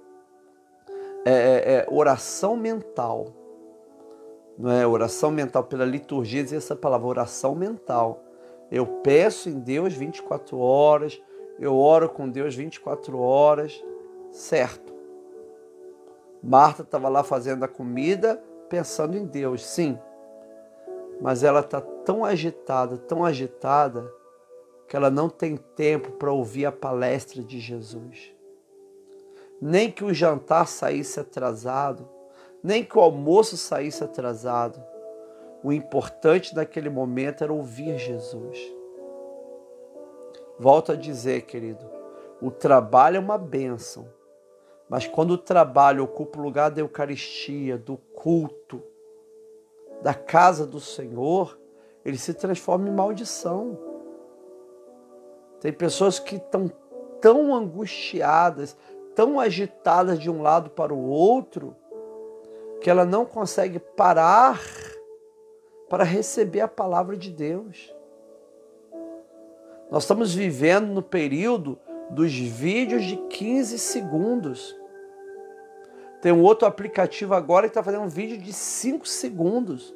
é, 1.25 1.31
é, 1.31 1.73
é, 1.73 1.87
oração 1.89 2.55
mental. 2.55 3.33
Não 4.59 4.71
é 4.71 4.85
oração 4.85 5.31
mental 5.31 5.63
pela 5.63 5.83
liturgia, 5.83 6.43
diz 6.43 6.53
essa 6.53 6.75
palavra, 6.75 7.07
oração 7.07 7.55
mental. 7.55 8.23
Eu 8.69 8.85
peço 8.85 9.49
em 9.49 9.59
Deus 9.59 9.93
24 9.93 10.59
horas, 10.59 11.19
eu 11.57 11.75
oro 11.75 12.09
com 12.09 12.29
Deus 12.29 12.53
24 12.53 13.17
horas, 13.17 13.83
certo. 14.31 14.93
Marta 16.43 16.83
estava 16.83 17.09
lá 17.09 17.23
fazendo 17.23 17.63
a 17.63 17.67
comida, 17.67 18.41
pensando 18.69 19.17
em 19.17 19.25
Deus, 19.25 19.65
sim 19.65 19.97
mas 21.21 21.43
ela 21.43 21.59
está 21.59 21.79
tão 21.79 22.25
agitada, 22.25 22.97
tão 22.97 23.23
agitada, 23.23 24.11
que 24.87 24.95
ela 24.97 25.11
não 25.11 25.29
tem 25.29 25.55
tempo 25.55 26.11
para 26.13 26.31
ouvir 26.31 26.65
a 26.65 26.71
palestra 26.71 27.43
de 27.43 27.59
Jesus. 27.59 28.33
Nem 29.61 29.91
que 29.91 30.03
o 30.03 30.13
jantar 30.13 30.67
saísse 30.67 31.19
atrasado, 31.19 32.09
nem 32.63 32.83
que 32.83 32.97
o 32.97 33.01
almoço 33.01 33.55
saísse 33.55 34.03
atrasado. 34.03 34.83
O 35.63 35.71
importante 35.71 36.55
naquele 36.55 36.89
momento 36.89 37.43
era 37.43 37.53
ouvir 37.53 37.97
Jesus. 37.99 38.59
Volto 40.59 40.91
a 40.91 40.95
dizer, 40.95 41.43
querido, 41.43 41.85
o 42.41 42.49
trabalho 42.49 43.17
é 43.17 43.19
uma 43.19 43.37
bênção, 43.37 44.07
mas 44.89 45.07
quando 45.07 45.31
o 45.31 45.37
trabalho 45.37 46.03
ocupa 46.03 46.39
o 46.39 46.43
lugar 46.43 46.71
da 46.71 46.81
Eucaristia, 46.81 47.77
do 47.77 47.95
culto, 47.95 48.83
da 50.01 50.13
casa 50.13 50.65
do 50.65 50.79
Senhor, 50.79 51.59
ele 52.03 52.17
se 52.17 52.33
transforma 52.33 52.87
em 52.87 52.93
maldição. 52.93 53.77
Tem 55.59 55.71
pessoas 55.71 56.19
que 56.19 56.37
estão 56.37 56.71
tão 57.19 57.53
angustiadas, 57.53 58.75
tão 59.15 59.39
agitadas 59.39 60.19
de 60.19 60.29
um 60.29 60.41
lado 60.41 60.71
para 60.71 60.93
o 60.93 61.07
outro, 61.07 61.75
que 62.81 62.89
ela 62.89 63.05
não 63.05 63.25
consegue 63.25 63.79
parar 63.79 64.59
para 65.87 66.03
receber 66.03 66.61
a 66.61 66.67
palavra 66.67 67.15
de 67.15 67.29
Deus. 67.29 67.93
Nós 69.91 70.03
estamos 70.03 70.33
vivendo 70.33 70.87
no 70.87 71.03
período 71.03 71.77
dos 72.09 72.33
vídeos 72.33 73.03
de 73.03 73.17
15 73.17 73.77
segundos. 73.77 74.75
Tem 76.21 76.31
um 76.31 76.43
outro 76.43 76.67
aplicativo 76.67 77.33
agora 77.33 77.67
que 77.67 77.71
está 77.71 77.81
fazendo 77.81 78.03
um 78.03 78.09
vídeo 78.09 78.37
de 78.37 78.53
5 78.53 79.07
segundos. 79.07 79.95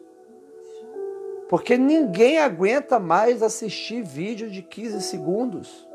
Porque 1.48 1.78
ninguém 1.78 2.40
aguenta 2.40 3.00
mais 3.00 3.44
assistir 3.44 4.02
vídeo 4.02 4.50
de 4.50 4.64
15 4.64 5.02
segundos. 5.02 5.88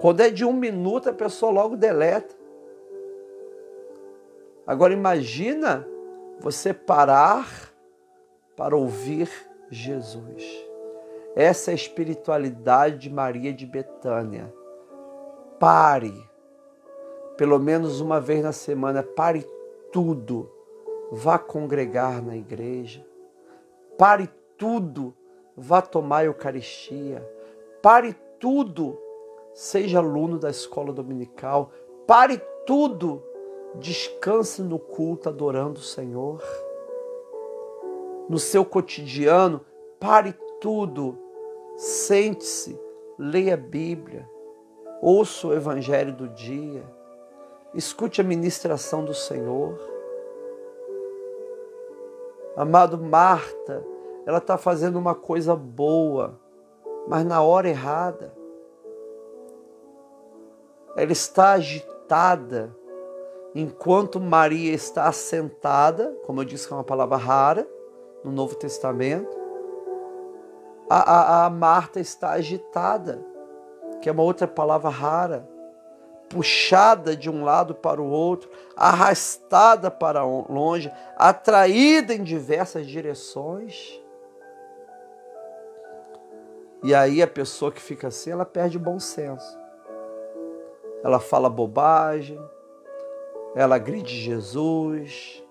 Quando 0.00 0.20
é 0.20 0.30
de 0.30 0.44
um 0.44 0.52
minuto, 0.52 1.08
a 1.08 1.12
pessoa 1.12 1.52
logo 1.52 1.76
deleta. 1.76 2.34
Agora 4.66 4.92
imagina 4.92 5.86
você 6.40 6.74
parar 6.74 7.72
para 8.56 8.76
ouvir 8.76 9.30
Jesus. 9.70 10.44
Essa 11.34 11.70
é 11.70 11.72
a 11.72 11.76
espiritualidade 11.76 12.98
de 12.98 13.10
Maria 13.10 13.52
de 13.52 13.64
Betânia. 13.64 14.52
Pare, 15.58 16.27
pelo 17.38 17.58
menos 17.58 18.00
uma 18.00 18.20
vez 18.20 18.42
na 18.42 18.52
semana, 18.52 19.02
pare 19.02 19.46
tudo. 19.90 20.50
Vá 21.10 21.38
congregar 21.38 22.20
na 22.22 22.36
igreja. 22.36 23.06
Pare 23.96 24.28
tudo. 24.58 25.14
Vá 25.56 25.80
tomar 25.80 26.18
a 26.18 26.24
Eucaristia. 26.26 27.26
Pare 27.80 28.14
tudo. 28.38 28.98
Seja 29.54 30.00
aluno 30.00 30.38
da 30.38 30.50
escola 30.50 30.92
dominical. 30.92 31.70
Pare 32.06 32.36
tudo. 32.66 33.22
Descanse 33.76 34.62
no 34.62 34.78
culto 34.78 35.30
adorando 35.30 35.80
o 35.80 35.82
Senhor. 35.82 36.42
No 38.28 38.38
seu 38.38 38.62
cotidiano, 38.62 39.64
pare 39.98 40.34
tudo 40.60 41.16
Sente-se, 41.78 42.76
leia 43.16 43.54
a 43.54 43.56
Bíblia, 43.56 44.28
ouça 45.00 45.46
o 45.46 45.54
Evangelho 45.54 46.12
do 46.12 46.28
dia, 46.30 46.82
escute 47.74 48.20
a 48.20 48.24
ministração 48.24 49.04
do 49.04 49.14
Senhor. 49.14 49.78
Amado 52.56 52.98
Marta, 52.98 53.84
ela 54.26 54.38
está 54.38 54.58
fazendo 54.58 54.98
uma 54.98 55.14
coisa 55.14 55.54
boa, 55.54 56.38
mas 57.06 57.24
na 57.24 57.40
hora 57.42 57.68
errada. 57.68 58.34
Ela 60.96 61.12
está 61.12 61.52
agitada, 61.52 62.74
enquanto 63.54 64.20
Maria 64.20 64.74
está 64.74 65.06
assentada, 65.06 66.16
como 66.26 66.40
eu 66.40 66.44
disse 66.44 66.66
que 66.66 66.72
é 66.72 66.76
uma 66.76 66.84
palavra 66.84 67.16
rara 67.16 67.68
no 68.24 68.32
Novo 68.32 68.56
Testamento, 68.56 69.38
a, 70.90 70.98
a, 70.98 71.46
a 71.46 71.50
Marta 71.50 72.00
está 72.00 72.30
agitada, 72.30 73.24
que 74.00 74.08
é 74.08 74.12
uma 74.12 74.22
outra 74.22 74.48
palavra 74.48 74.90
rara, 74.90 75.48
puxada 76.28 77.16
de 77.16 77.30
um 77.30 77.44
lado 77.44 77.74
para 77.74 78.00
o 78.00 78.08
outro, 78.08 78.50
arrastada 78.76 79.90
para 79.90 80.22
longe, 80.22 80.92
atraída 81.16 82.14
em 82.14 82.22
diversas 82.22 82.86
direções. 82.86 84.00
E 86.82 86.94
aí 86.94 87.22
a 87.22 87.26
pessoa 87.26 87.72
que 87.72 87.80
fica 87.80 88.08
assim, 88.08 88.30
ela 88.30 88.44
perde 88.44 88.76
o 88.76 88.80
bom 88.80 89.00
senso. 89.00 89.58
Ela 91.02 91.18
fala 91.18 91.48
bobagem, 91.48 92.40
ela 93.54 93.76
agride 93.76 94.14
Jesus, 94.14 95.42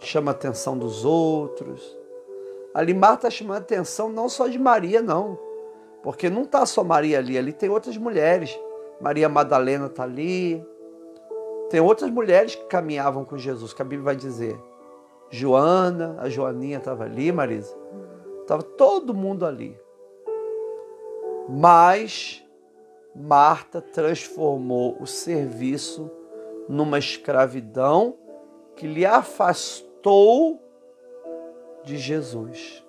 chama 0.00 0.30
a 0.30 0.34
atenção 0.34 0.76
dos 0.76 1.04
outros 1.04 2.00
Ali 2.72 2.94
Marta 2.94 3.26
está 3.26 3.30
chamando 3.30 3.56
a 3.56 3.60
atenção 3.60 4.08
não 4.08 4.28
só 4.28 4.46
de 4.46 4.58
Maria, 4.58 5.02
não. 5.02 5.38
Porque 6.02 6.30
não 6.30 6.42
está 6.42 6.64
só 6.64 6.84
Maria 6.84 7.18
ali, 7.18 7.36
ali 7.36 7.52
tem 7.52 7.68
outras 7.68 7.96
mulheres. 7.96 8.56
Maria 9.00 9.28
Madalena 9.28 9.86
está 9.86 10.02
ali. 10.02 10.64
Tem 11.70 11.80
outras 11.80 12.10
mulheres 12.10 12.54
que 12.54 12.64
caminhavam 12.64 13.24
com 13.24 13.38
Jesus, 13.38 13.72
que 13.72 13.80
a 13.80 13.84
Bíblia 13.84 14.04
vai 14.04 14.16
dizer. 14.16 14.60
Joana, 15.30 16.16
a 16.20 16.28
Joaninha 16.28 16.78
estava 16.78 17.04
ali, 17.04 17.32
Marisa. 17.32 17.74
Estava 18.42 18.62
todo 18.62 19.14
mundo 19.14 19.46
ali. 19.46 19.78
Mas 21.48 22.44
Marta 23.14 23.80
transformou 23.80 24.96
o 25.00 25.06
serviço 25.06 26.10
numa 26.68 26.98
escravidão 26.98 28.16
que 28.76 28.86
lhe 28.86 29.06
afastou 29.06 30.60
de 31.84 31.96
Jesus. 31.96 32.84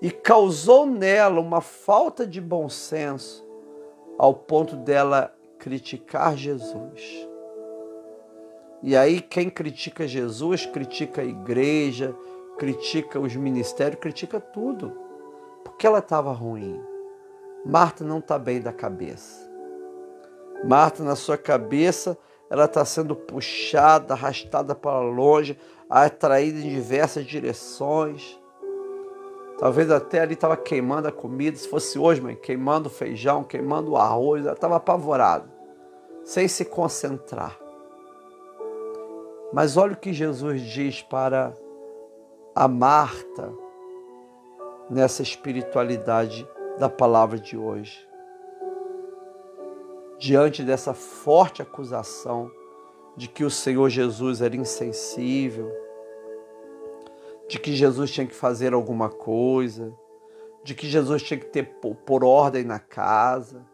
E 0.00 0.10
causou 0.10 0.86
nela 0.86 1.40
uma 1.40 1.60
falta 1.60 2.26
de 2.26 2.40
bom 2.40 2.68
senso 2.68 3.49
ao 4.20 4.34
ponto 4.34 4.76
dela 4.76 5.34
criticar 5.58 6.36
Jesus. 6.36 7.26
E 8.82 8.94
aí, 8.94 9.18
quem 9.18 9.48
critica 9.48 10.06
Jesus, 10.06 10.66
critica 10.66 11.22
a 11.22 11.24
igreja, 11.24 12.14
critica 12.58 13.18
os 13.18 13.34
ministérios, 13.34 13.98
critica 13.98 14.38
tudo. 14.38 14.92
Porque 15.64 15.86
ela 15.86 16.00
estava 16.00 16.34
ruim. 16.34 16.78
Marta 17.64 18.04
não 18.04 18.18
está 18.18 18.38
bem 18.38 18.60
da 18.60 18.74
cabeça. 18.74 19.50
Marta, 20.62 21.02
na 21.02 21.16
sua 21.16 21.38
cabeça, 21.38 22.18
ela 22.50 22.66
está 22.66 22.84
sendo 22.84 23.16
puxada, 23.16 24.12
arrastada 24.12 24.74
para 24.74 25.00
longe, 25.00 25.58
atraída 25.88 26.58
em 26.58 26.68
diversas 26.68 27.24
direções. 27.24 28.38
Talvez 29.60 29.90
até 29.90 30.20
ali 30.20 30.32
estava 30.32 30.56
queimando 30.56 31.06
a 31.06 31.12
comida. 31.12 31.56
Se 31.56 31.68
fosse 31.68 31.98
hoje, 31.98 32.20
mãe, 32.20 32.34
queimando 32.34 32.88
o 32.88 32.90
feijão, 32.90 33.44
queimando 33.44 33.92
o 33.92 33.96
arroz, 33.96 34.46
ela 34.46 34.54
estava 34.54 34.76
apavorada, 34.76 35.48
sem 36.24 36.48
se 36.48 36.64
concentrar. 36.64 37.58
Mas 39.52 39.76
olha 39.76 39.92
o 39.92 39.96
que 39.96 40.14
Jesus 40.14 40.62
diz 40.62 41.02
para 41.02 41.54
a 42.54 42.66
Marta 42.66 43.52
nessa 44.88 45.22
espiritualidade 45.22 46.48
da 46.78 46.88
palavra 46.88 47.38
de 47.38 47.56
hoje 47.56 48.08
diante 50.20 50.62
dessa 50.62 50.92
forte 50.92 51.62
acusação 51.62 52.50
de 53.16 53.26
que 53.26 53.42
o 53.42 53.50
Senhor 53.50 53.88
Jesus 53.88 54.42
era 54.42 54.54
insensível, 54.54 55.72
de 57.50 57.58
que 57.58 57.74
Jesus 57.74 58.12
tinha 58.12 58.26
que 58.26 58.34
fazer 58.34 58.72
alguma 58.72 59.08
coisa, 59.10 59.92
de 60.62 60.72
que 60.72 60.86
Jesus 60.86 61.20
tinha 61.20 61.40
que 61.40 61.46
ter 61.46 61.64
por 62.06 62.22
ordem 62.22 62.62
na 62.62 62.78
casa, 62.78 63.66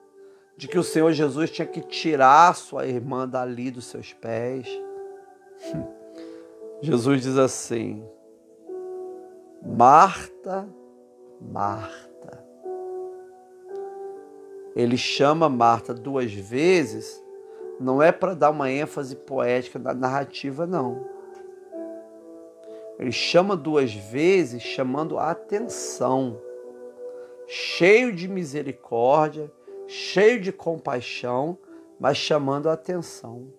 de 0.57 0.67
que 0.67 0.79
o 0.79 0.83
Senhor 0.83 1.13
Jesus 1.13 1.51
tinha 1.51 1.67
que 1.67 1.83
tirar 1.83 2.57
sua 2.57 2.87
irmã 2.87 3.29
dali 3.29 3.71
dos 3.71 3.85
seus 3.85 4.15
pés. 4.15 4.67
Jesus 6.81 7.21
diz 7.21 7.37
assim: 7.37 8.03
Marta, 9.63 10.67
Marta 11.39 12.07
ele 14.75 14.97
chama 14.97 15.51
Marta 15.51 15.93
duas 15.93 16.33
vezes, 16.33 17.23
não 17.79 18.03
é 18.03 18.11
para 18.11 18.35
dar 18.35 18.51
uma 18.51 18.71
ênfase 18.71 19.17
poética 19.17 19.79
na 19.79 19.93
narrativa, 19.93 20.67
não. 20.67 21.16
Ele 22.99 23.13
chama 23.13 23.57
duas 23.57 23.93
vezes, 23.95 24.63
chamando 24.63 25.19
a 25.19 25.31
atenção, 25.31 26.41
cheio 27.47 28.13
de 28.13 28.27
misericórdia, 28.27 29.53
cheio 29.87 30.41
de 30.41 30.51
compaixão, 30.51 31.59
mas 32.01 32.17
chamando 32.17 32.69
a 32.69 32.73
atenção. 32.73 33.53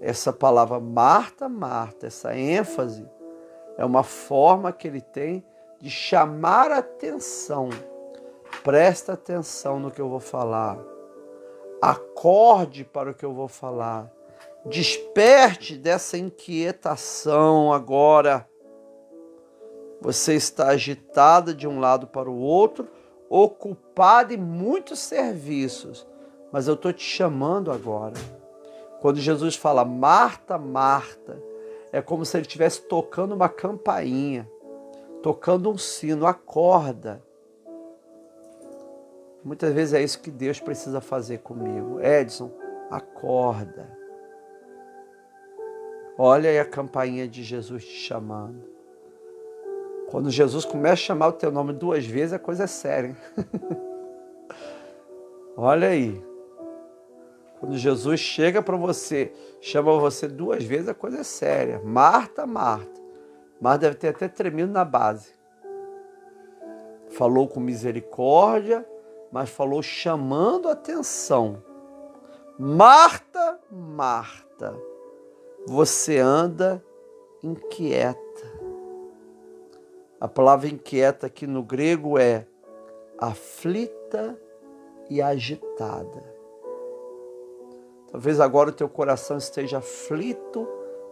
Essa 0.00 0.32
palavra 0.32 0.80
Marta, 0.80 1.48
Marta, 1.48 2.06
essa 2.06 2.36
ênfase, 2.36 3.08
é 3.76 3.84
uma 3.84 4.02
forma 4.02 4.72
que 4.72 4.88
ele 4.88 5.00
tem 5.00 5.44
de 5.80 5.90
chamar 5.90 6.70
atenção 6.70 7.68
Presta 8.62 9.14
atenção 9.14 9.80
no 9.80 9.90
que 9.90 10.00
eu 10.00 10.08
vou 10.08 10.20
falar. 10.20 10.78
Acorde 11.80 12.84
para 12.84 13.10
o 13.10 13.14
que 13.14 13.24
eu 13.24 13.32
vou 13.32 13.48
falar. 13.48 14.08
Desperte 14.66 15.76
dessa 15.76 16.16
inquietação 16.16 17.72
agora. 17.72 18.48
Você 20.00 20.34
está 20.34 20.68
agitada 20.68 21.54
de 21.54 21.66
um 21.66 21.78
lado 21.78 22.06
para 22.06 22.30
o 22.30 22.38
outro, 22.38 22.88
ocupada 23.28 24.34
em 24.34 24.36
muitos 24.36 24.98
serviços, 24.98 26.06
mas 26.52 26.66
eu 26.66 26.74
estou 26.74 26.92
te 26.92 27.04
chamando 27.04 27.70
agora. 27.70 28.14
Quando 29.00 29.20
Jesus 29.20 29.54
fala 29.54 29.84
Marta, 29.84 30.58
Marta, 30.58 31.40
é 31.92 32.02
como 32.02 32.24
se 32.24 32.36
ele 32.36 32.46
estivesse 32.46 32.82
tocando 32.82 33.34
uma 33.34 33.48
campainha, 33.48 34.48
tocando 35.22 35.70
um 35.70 35.78
sino, 35.78 36.26
acorda 36.26 37.22
Muitas 39.44 39.74
vezes 39.74 39.94
é 39.94 40.02
isso 40.02 40.20
que 40.20 40.30
Deus 40.30 40.60
precisa 40.60 41.00
fazer 41.00 41.38
comigo. 41.38 42.00
Edson, 42.00 42.50
acorda. 42.90 44.01
Olha 46.18 46.50
aí 46.50 46.58
a 46.58 46.64
campainha 46.64 47.26
de 47.26 47.42
Jesus 47.42 47.84
te 47.84 47.94
chamando. 47.94 48.70
Quando 50.10 50.30
Jesus 50.30 50.64
começa 50.64 50.94
a 50.94 50.96
chamar 50.96 51.28
o 51.28 51.32
teu 51.32 51.50
nome 51.50 51.72
duas 51.72 52.04
vezes, 52.04 52.34
a 52.34 52.38
coisa 52.38 52.64
é 52.64 52.66
séria. 52.66 53.16
Olha 55.56 55.88
aí. 55.88 56.22
Quando 57.58 57.78
Jesus 57.78 58.20
chega 58.20 58.60
para 58.60 58.76
você, 58.76 59.32
chama 59.60 59.98
você 59.98 60.28
duas 60.28 60.64
vezes, 60.64 60.88
a 60.88 60.94
coisa 60.94 61.20
é 61.20 61.22
séria. 61.22 61.80
Marta, 61.82 62.46
Marta. 62.46 63.00
Marta 63.60 63.86
deve 63.86 63.96
ter 63.96 64.08
até 64.08 64.28
tremido 64.28 64.70
na 64.70 64.84
base. 64.84 65.32
Falou 67.10 67.48
com 67.48 67.60
misericórdia, 67.60 68.86
mas 69.30 69.48
falou 69.48 69.82
chamando 69.82 70.68
atenção. 70.68 71.62
Marta, 72.58 73.60
Marta, 73.70 74.74
você 75.66 76.18
anda 76.18 76.82
inquieta. 77.42 78.20
A 80.20 80.28
palavra 80.28 80.68
inquieta 80.68 81.26
aqui 81.26 81.46
no 81.46 81.62
grego 81.62 82.18
é 82.18 82.46
aflita 83.18 84.38
e 85.10 85.20
agitada. 85.20 86.22
Talvez 88.10 88.40
agora 88.40 88.70
o 88.70 88.72
teu 88.72 88.88
coração 88.88 89.38
esteja 89.38 89.78
aflito 89.78 90.68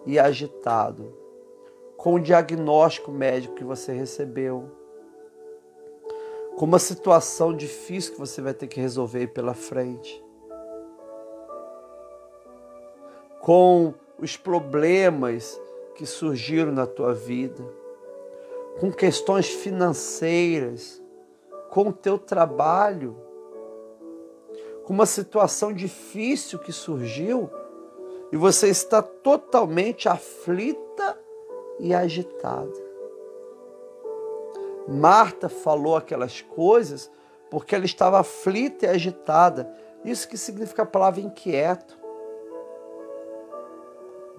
e 0.07 0.19
agitado 0.19 1.15
com 1.97 2.15
o 2.15 2.21
diagnóstico 2.21 3.11
médico 3.11 3.55
que 3.55 3.65
você 3.65 3.93
recebeu 3.93 4.71
com 6.57 6.67
uma 6.67 6.79
situação 6.79 7.57
difícil 7.57 8.13
que 8.13 8.19
você 8.19 8.43
vai 8.43 8.53
ter 8.53 8.67
que 8.67 8.79
resolver 8.79 9.29
pela 9.29 9.55
frente, 9.55 10.23
com 13.41 13.95
os 14.21 14.37
problemas 14.37 15.61
que 15.95 16.05
surgiram 16.05 16.73
na 16.73 16.87
tua 16.87 17.15
vida, 17.15 17.63
com 18.79 18.93
questões 18.93 19.49
financeiras, 19.49 21.03
com 21.71 21.89
o 21.89 21.93
teu 21.93 22.19
trabalho, 22.19 23.17
com 24.85 24.93
uma 24.93 25.07
situação 25.07 25.73
difícil 25.73 26.59
que 26.59 26.73
surgiu 26.73 27.51
e 28.33 28.37
você 28.37 28.69
está 28.69 29.03
totalmente 29.03 30.09
aflita 30.09 31.19
e 31.79 31.95
agitada. 31.95 32.91
Marta 34.89 35.49
falou 35.49 35.97
aquelas 35.97 36.41
coisas 36.43 37.11
porque 37.51 37.75
ela 37.75 37.85
estava 37.85 38.21
aflita 38.21 38.87
e 38.87 38.89
agitada. 38.89 39.73
Isso 40.05 40.29
que 40.29 40.37
significa 40.37 40.83
a 40.83 40.87
palavra 40.87 41.21
inquieto. 41.21 42.00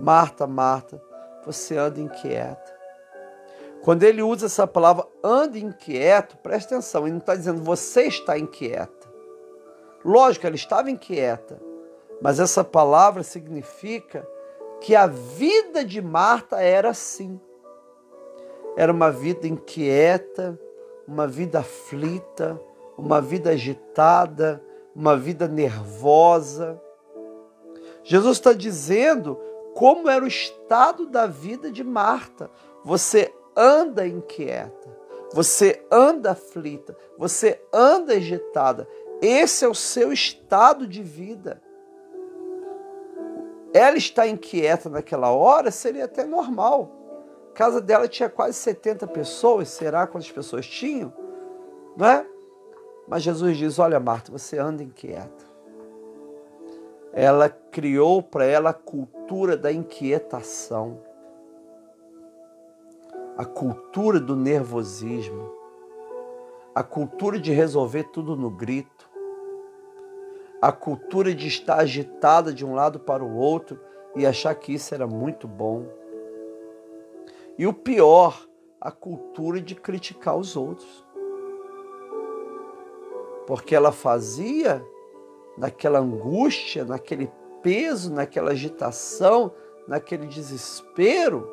Marta, 0.02 0.48
Marta, 0.48 1.00
você 1.46 1.78
anda 1.78 2.00
inquieta. 2.00 2.82
Quando 3.84 4.02
ele 4.02 4.24
usa 4.24 4.48
essa 4.48 4.66
palavra 4.66 5.08
anda 5.24 5.60
inquieto, 5.60 6.38
presta 6.38 6.74
atenção, 6.76 7.04
ele 7.04 7.12
não 7.12 7.20
está 7.20 7.36
dizendo 7.36 7.62
você 7.62 8.04
está 8.04 8.38
inquieta. 8.38 9.12
Lógico, 10.04 10.48
ela 10.48 10.56
estava 10.56 10.90
inquieta, 10.90 11.62
mas 12.20 12.40
essa 12.40 12.64
palavra 12.64 13.22
significa 13.22 14.28
que 14.80 14.96
a 14.96 15.06
vida 15.06 15.86
de 15.86 16.02
Marta 16.02 16.60
era 16.60 16.90
assim. 16.90 17.40
Era 18.76 18.92
uma 18.92 19.12
vida 19.12 19.48
inquieta, 19.48 20.60
uma 21.08 21.28
vida 21.28 21.60
aflita, 21.60 22.60
uma 22.98 23.22
vida 23.22 23.52
agitada, 23.52 24.64
uma 24.96 25.16
vida 25.16 25.48
nervosa. 25.48 26.82
Jesus 28.04 28.38
está 28.38 28.54
dizendo 28.54 29.40
como 29.74 30.10
era 30.10 30.24
o 30.24 30.28
estado 30.28 31.06
da 31.06 31.26
vida 31.26 31.72
de 31.72 31.84
Marta. 31.84 32.50
Você 32.84 33.34
anda 33.56 34.08
inquieta, 34.08 34.90
você 35.34 35.86
anda 35.92 36.32
aflita, 36.32 36.96
você 37.18 37.62
anda 37.72 38.14
agitada. 38.14 38.88
Esse 39.22 39.66
é 39.66 39.68
o 39.68 39.76
seu 39.76 40.12
estado 40.12 40.88
de 40.88 41.04
vida. 41.04 41.62
Ela 43.74 43.98
está 43.98 44.28
inquieta 44.28 44.90
naquela 44.90 45.32
hora, 45.32 45.72
seria 45.72 46.06
até 46.06 46.26
normal. 46.26 46.92
A 47.52 47.54
casa 47.54 47.80
dela 47.80 48.08
tinha 48.08 48.30
quase 48.30 48.56
70 48.56 49.08
pessoas, 49.08 49.70
será 49.70 50.08
quantas 50.08 50.32
pessoas 50.32 50.66
tinham? 50.66 51.14
Não 51.96 52.06
é? 52.06 52.26
Mas 53.08 53.24
Jesus 53.24 53.58
diz: 53.58 53.80
Olha, 53.80 54.00
Marta, 54.00 54.32
você 54.32 54.58
anda 54.58 54.84
inquieta. 54.84 55.51
Ela 57.14 57.50
criou 57.50 58.24
para 58.24 58.46
ela 58.46 58.70
a 58.70 58.74
cultura 58.74 59.58
da 59.58 59.72
inquietação, 59.72 61.00
a 63.38 63.46
cultura 63.46 64.20
do 64.20 64.36
nervosismo, 64.36 65.52
a 66.74 66.84
cultura 66.84 67.40
de 67.40 67.52
resolver 67.52 68.04
tudo 68.12 68.36
no 68.36 68.50
grito, 68.50 69.10
a 70.62 70.72
cultura 70.72 71.34
de 71.34 71.48
estar 71.48 71.80
agitada 71.80 72.54
de 72.54 72.66
um 72.66 72.74
lado 72.74 73.00
para 73.00 73.24
o 73.24 73.36
outro 73.36 73.80
e 74.16 74.26
achar 74.26 74.54
que 74.56 74.74
isso 74.74 74.94
era 74.94 75.08
muito 75.08 75.48
bom 75.48 76.02
e 77.62 77.68
o 77.68 77.74
pior, 77.74 78.48
a 78.80 78.92
cultura 78.92 79.62
de 79.62 79.76
criticar 79.76 80.36
os 80.36 80.56
outros. 80.56 81.06
Porque 83.46 83.76
ela 83.76 83.92
fazia 83.92 84.84
naquela 85.62 86.00
angústia, 86.00 86.84
naquele 86.84 87.32
peso, 87.62 88.12
naquela 88.12 88.50
agitação, 88.50 89.54
naquele 89.88 90.26
desespero, 90.26 91.48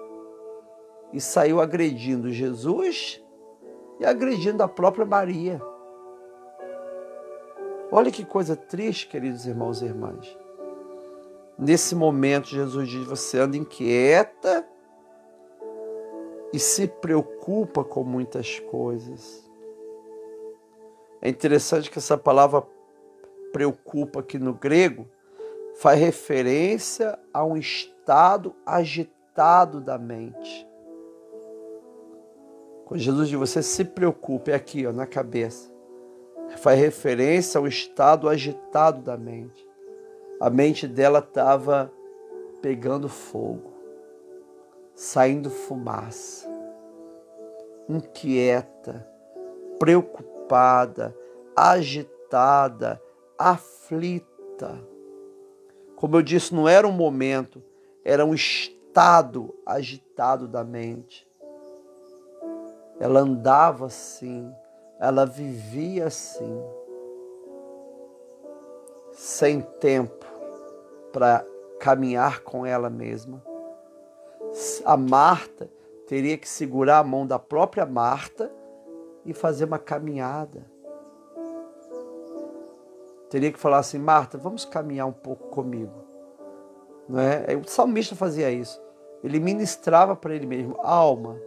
e 1.13 1.21
saiu 1.21 1.61
agredindo 1.61 2.33
Jesus 2.33 3.23
e 4.01 4.07
agredindo 4.07 4.63
a 4.63 4.69
própria 4.69 5.05
Maria. 5.05 5.61
Olha 7.93 8.11
que 8.11 8.25
coisa 8.25 8.57
triste, 8.57 9.09
queridos 9.09 9.45
irmãos 9.45 9.83
e 9.83 9.85
irmãs. 9.85 10.39
Nesse 11.59 11.95
momento, 11.95 12.49
Jesus 12.49 12.89
diz: 12.89 13.05
Você 13.05 13.39
anda 13.39 13.59
inquieta 13.59 14.67
e 16.51 16.59
se 16.59 16.89
preocupa 16.89 17.85
com 17.85 18.03
muitas 18.05 18.59
coisas. 18.59 19.47
É 21.21 21.29
interessante 21.29 21.91
que 21.91 21.99
essa 21.99 22.17
palavra 22.17 22.67
preocupa 23.53 24.21
aqui 24.21 24.39
no 24.39 24.55
grego 24.55 25.09
faz 25.79 25.99
referência 25.99 27.19
a 27.33 27.45
um 27.45 27.57
estado 27.57 28.55
agitado 28.67 29.81
da 29.81 29.97
mente. 29.97 30.67
Quando 32.85 33.01
Jesus 33.01 33.29
diz 33.29 33.39
você 33.39 33.63
se 33.63 33.85
preocupa, 33.85 34.51
é 34.51 34.55
aqui 34.55 34.87
ó, 34.87 34.93
na 34.93 35.07
cabeça. 35.07 35.71
Faz 36.57 36.81
referência 36.81 37.59
ao 37.59 37.67
estado 37.67 38.29
agitado 38.29 39.03
da 39.03 39.17
mente. 39.17 39.67
A 40.41 40.49
mente 40.49 40.89
dela 40.89 41.19
estava 41.19 41.93
pegando 42.63 43.09
fogo 43.09 43.79
saindo 44.99 45.49
fumaça, 45.49 46.51
inquieta, 47.89 49.09
preocupada, 49.79 51.17
agitada, 51.55 53.01
aflita. 53.39 54.79
Como 55.97 56.17
eu 56.17 56.23
disse, 56.23 56.55
não 56.55 56.69
era 56.69 56.87
um 56.87 56.93
momento, 56.93 57.63
era 58.05 58.25
um 58.25 58.35
estado 58.35 59.55
agitado 59.65 60.49
da 60.49 60.65
mente. 60.65 61.27
Ela 63.01 63.21
andava 63.21 63.87
assim, 63.87 64.53
ela 64.99 65.25
vivia 65.25 66.07
assim, 66.07 66.61
sem 69.13 69.61
tempo 69.61 70.27
para 71.13 71.47
caminhar 71.79 72.41
com 72.41 72.67
ela 72.67 72.91
mesma 72.91 73.43
a 74.85 74.97
Marta 74.97 75.71
teria 76.07 76.39
que 76.39 76.49
segurar 76.49 76.99
a 76.99 77.05
mão 77.05 77.27
da 77.27 77.39
própria 77.39 77.85
Marta 77.85 78.51
e 79.25 79.35
fazer 79.35 79.65
uma 79.65 79.79
caminhada. 79.79 80.65
Teria 83.31 83.53
que 83.53 83.59
falar 83.59 83.79
assim, 83.79 83.99
Marta, 83.99 84.39
vamos 84.39 84.65
caminhar 84.65 85.07
um 85.07 85.13
pouco 85.13 85.49
comigo. 85.49 85.93
Não 87.09 87.21
é? 87.21 87.57
O 87.57 87.69
salmista 87.69 88.17
fazia 88.17 88.51
isso. 88.51 88.81
Ele 89.23 89.41
ministrava 89.41 90.15
para 90.15 90.35
ele 90.35 90.47
mesmo, 90.47 90.77
alma, 90.81 91.39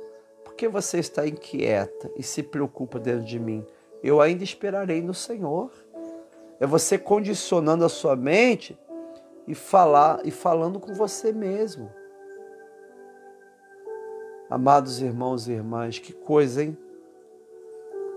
por 0.44 0.56
que 0.56 0.68
você 0.68 1.00
está 1.00 1.26
inquieta 1.26 2.12
e 2.18 2.24
se 2.24 2.44
preocupa 2.44 3.00
dentro 3.00 3.26
de 3.26 3.40
mim? 3.40 3.66
Eu 4.04 4.20
ainda 4.20 4.44
esperarei 4.44 5.02
no 5.02 5.14
Senhor. 5.14 5.72
É 6.60 6.68
você 6.68 6.98
condicionando 6.98 7.86
a 7.86 7.90
sua 7.90 8.16
mente 8.16 8.78
e 9.48 9.56
falar 9.56 10.22
e 10.24 10.32
falando 10.32 10.80
com 10.80 10.94
você 10.94 11.32
mesmo. 11.32 11.92
Amados 14.50 15.02
irmãos 15.02 15.48
e 15.48 15.54
irmãs, 15.54 15.98
que 15.98 16.12
coisa, 16.12 16.64
hein? 16.64 16.78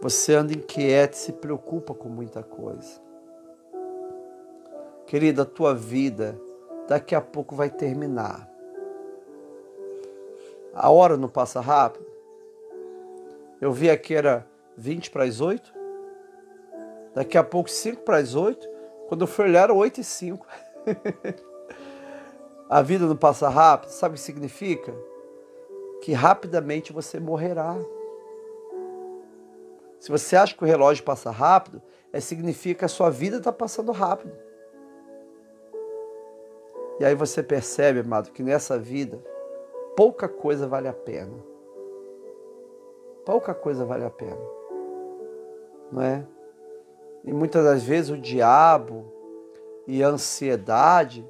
Você 0.03 0.35
anda 0.35 0.53
inquieto 0.53 1.15
e 1.15 1.19
se 1.19 1.33
preocupa 1.33 1.95
com 1.95 2.09
muita 2.09 2.43
coisa. 2.43 3.04
Querida, 5.15 5.43
a 5.43 5.47
tua 5.47 5.73
vida 5.73 6.37
daqui 6.89 7.15
a 7.15 7.21
pouco 7.21 7.55
vai 7.55 7.71
terminar. 7.71 8.51
A 10.75 10.91
hora 10.91 11.17
não 11.17 11.29
passa 11.29 11.61
rápido? 11.61 12.05
Eu 13.61 13.71
vi 13.73 13.89
aqui 13.89 14.13
era 14.13 14.45
20 14.77 15.13
para 15.13 15.23
as 15.23 15.41
8. 15.41 15.73
Daqui 17.15 17.39
a 17.39 17.45
pouco 17.45 17.71
5 17.71 18.03
para 18.03 18.17
as 18.17 18.35
8. 18.35 18.69
Quando 19.07 19.21
eu 19.21 19.29
fui 19.29 19.45
olhar 19.45 19.63
era 19.63 19.73
8 19.73 20.01
e 20.01 20.03
5. 20.03 20.45
a 22.69 22.83
vida 22.83 23.07
não 23.07 23.17
passa 23.17 23.49
rápido, 23.49 23.91
sabe 23.91 24.15
o 24.15 24.19
que 24.19 24.21
significa? 24.21 24.93
Que 26.03 26.13
rapidamente 26.13 26.93
você 26.93 27.21
morrerá. 27.21 27.77
Se 30.01 30.11
você 30.11 30.35
acha 30.35 30.57
que 30.57 30.65
o 30.65 30.67
relógio 30.67 31.05
passa 31.05 31.31
rápido, 31.31 31.81
é 32.13 32.19
significa 32.19 32.81
que 32.81 32.85
a 32.85 32.89
sua 32.89 33.11
vida 33.11 33.37
está 33.37 33.53
passando 33.53 33.93
rápido. 33.93 34.43
E 36.99 37.05
aí 37.05 37.15
você 37.15 37.43
percebe, 37.43 38.01
amado, 38.01 38.31
que 38.31 38.43
nessa 38.43 38.79
vida 38.79 39.21
pouca 39.97 40.29
coisa 40.29 40.67
vale 40.67 40.89
a 40.89 40.93
pena. 40.93 41.35
Pouca 43.25 43.55
coisa 43.55 43.85
vale 43.85 44.05
a 44.05 44.11
pena. 44.11 44.41
Não 45.91 46.03
é? 46.03 46.27
E 47.25 47.33
muitas 47.33 47.65
das 47.65 47.83
vezes 47.83 48.11
o 48.11 48.19
diabo 48.19 49.13
e 49.87 50.03
a 50.03 50.09
ansiedade 50.09 51.27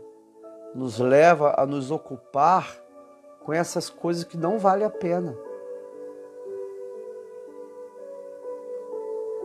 nos 0.74 0.98
leva 0.98 1.55
a 1.57 1.64
nos 1.64 1.90
ocupar 1.90 2.83
com 3.44 3.53
essas 3.53 3.88
coisas 3.88 4.24
que 4.24 4.37
não 4.37 4.59
vale 4.59 4.83
a 4.83 4.90
pena. 4.90 5.37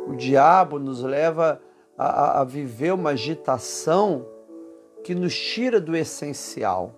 O 0.08 0.16
diabo 0.16 0.80
nos 0.80 1.04
leva 1.04 1.62
a, 1.96 2.42
a, 2.42 2.44
viver 2.44 2.94
uma 2.94 3.12
agitação 3.12 4.26
que 5.04 5.16
nos 5.16 5.38
tira 5.38 5.80
do 5.80 5.96
essencial. 5.96 6.94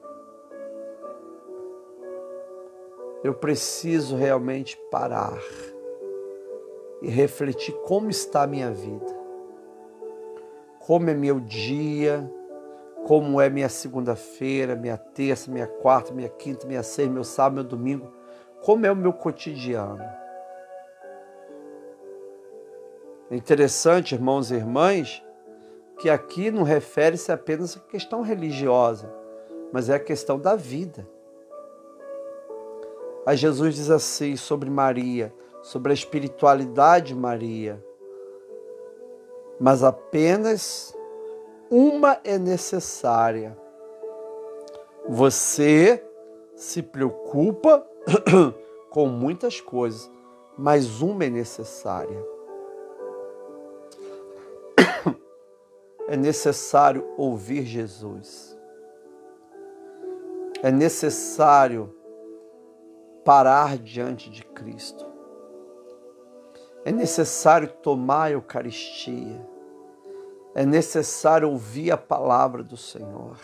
Eu 3.23 3.33
preciso 3.33 4.15
realmente 4.15 4.77
parar 4.89 5.37
e 7.01 7.09
refletir 7.09 7.73
como 7.85 8.09
está 8.09 8.43
a 8.43 8.47
minha 8.47 8.71
vida, 8.71 9.19
como 10.79 11.09
é 11.09 11.13
meu 11.13 11.39
dia, 11.39 12.29
como 13.05 13.41
é 13.41 13.49
minha 13.49 13.69
segunda-feira, 13.69 14.75
minha 14.75 14.97
terça, 14.97 15.51
minha 15.51 15.67
quarta, 15.67 16.13
minha 16.13 16.29
quinta, 16.29 16.67
minha 16.67 16.83
sexta, 16.83 17.11
meu 17.11 17.23
sábado, 17.23 17.55
meu 17.55 17.63
domingo, 17.63 18.11
como 18.61 18.85
é 18.85 18.91
o 18.91 18.95
meu 18.95 19.13
cotidiano. 19.13 20.03
É 23.29 23.35
interessante, 23.35 24.13
irmãos 24.13 24.51
e 24.51 24.55
irmãs, 24.55 25.23
que 26.01 26.09
aqui 26.09 26.49
não 26.49 26.63
refere-se 26.63 27.31
apenas 27.31 27.77
à 27.77 27.79
questão 27.79 28.23
religiosa, 28.23 29.13
mas 29.71 29.87
é 29.87 29.93
a 29.93 29.99
questão 29.99 30.39
da 30.39 30.55
vida. 30.55 31.07
Aí 33.23 33.37
Jesus 33.37 33.75
diz 33.75 33.91
assim 33.91 34.35
sobre 34.35 34.67
Maria, 34.67 35.31
sobre 35.61 35.91
a 35.91 35.93
espiritualidade 35.93 37.09
de 37.09 37.15
Maria. 37.15 37.85
Mas 39.59 39.83
apenas 39.83 40.91
uma 41.69 42.19
é 42.23 42.39
necessária. 42.39 43.55
Você 45.07 46.03
se 46.55 46.81
preocupa 46.81 47.85
com 48.89 49.05
muitas 49.05 49.61
coisas, 49.61 50.09
mas 50.57 50.99
uma 50.99 51.25
é 51.25 51.29
necessária. 51.29 52.30
É 56.11 56.17
necessário 56.17 57.09
ouvir 57.15 57.63
Jesus. 57.63 58.59
É 60.61 60.69
necessário 60.69 61.95
parar 63.23 63.77
diante 63.77 64.29
de 64.29 64.43
Cristo. 64.43 65.05
É 66.83 66.91
necessário 66.91 67.69
tomar 67.81 68.23
a 68.23 68.31
Eucaristia. 68.31 69.39
É 70.53 70.65
necessário 70.65 71.49
ouvir 71.49 71.91
a 71.91 71.97
palavra 71.97 72.61
do 72.61 72.75
Senhor. 72.75 73.37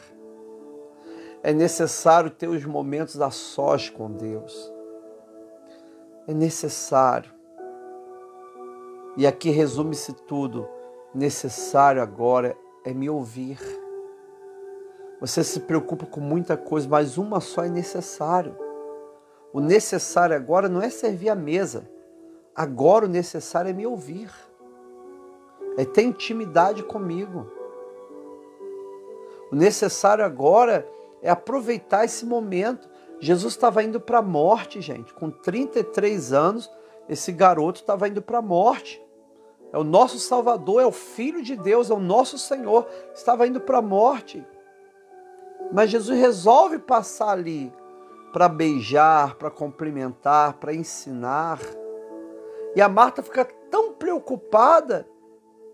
É 1.42 1.54
necessário 1.54 2.30
ter 2.30 2.50
os 2.50 2.66
momentos 2.66 3.22
a 3.22 3.32
sós 3.32 3.90
com 3.90 4.12
Deus. 4.12 4.74
É 6.28 6.34
necessário. 6.34 7.32
E 9.16 9.26
aqui 9.26 9.52
resume-se 9.52 10.12
tudo. 10.12 10.76
Necessário 11.18 12.02
agora 12.02 12.56
é 12.86 12.94
me 12.94 13.10
ouvir. 13.10 13.60
Você 15.20 15.44
se 15.44 15.62
preocupa 15.62 16.06
com 16.06 16.22
muita 16.22 16.56
coisa, 16.56 16.88
mas 16.88 17.18
uma 17.18 17.42
só 17.42 17.64
é 17.64 17.70
necessário 17.70 18.68
o 19.58 19.60
necessário 19.60 20.36
agora 20.36 20.70
não 20.70 20.82
é 20.82 20.90
servir 20.90 21.30
a 21.30 21.36
mesa. 21.36 21.90
Agora 22.56 23.06
o 23.06 23.10
necessário 23.10 23.70
é 23.70 23.74
me 23.74 23.88
ouvir. 23.88 24.30
É 25.78 25.86
ter 25.86 26.04
intimidade 26.04 26.84
comigo. 26.84 27.52
O 29.52 29.56
necessário 29.56 30.24
agora 30.24 30.88
é 31.22 31.30
aproveitar 31.30 32.06
esse 32.06 32.26
momento. 32.26 32.88
Jesus 33.20 33.54
estava 33.54 33.82
indo 33.82 34.00
para 34.00 34.20
a 34.20 34.22
morte, 34.22 34.82
gente. 34.82 35.14
Com 35.14 35.32
33 35.32 36.34
anos, 36.34 36.70
esse 37.08 37.32
garoto 37.32 37.80
estava 37.80 38.08
indo 38.08 38.22
para 38.22 38.40
a 38.40 38.44
morte. 38.44 39.02
É 39.72 39.78
o 39.78 39.84
nosso 39.84 40.18
Salvador, 40.20 40.82
é 40.82 40.86
o 40.86 40.92
Filho 40.92 41.44
de 41.44 41.56
Deus, 41.56 41.90
é 41.90 41.94
o 41.94 42.00
nosso 42.00 42.38
Senhor. 42.38 42.88
Estava 43.14 43.48
indo 43.48 43.60
para 43.60 43.80
a 43.80 43.82
morte. 43.82 44.46
Mas 45.72 45.90
Jesus 45.90 46.18
resolve 46.18 46.80
passar 46.80 47.32
ali 47.32 47.74
para 48.32 48.48
beijar, 48.48 49.36
para 49.36 49.50
cumprimentar, 49.50 50.54
para 50.54 50.74
ensinar. 50.74 51.60
E 52.76 52.82
a 52.82 52.88
Marta 52.88 53.22
fica 53.22 53.46
tão 53.70 53.94
preocupada 53.94 55.08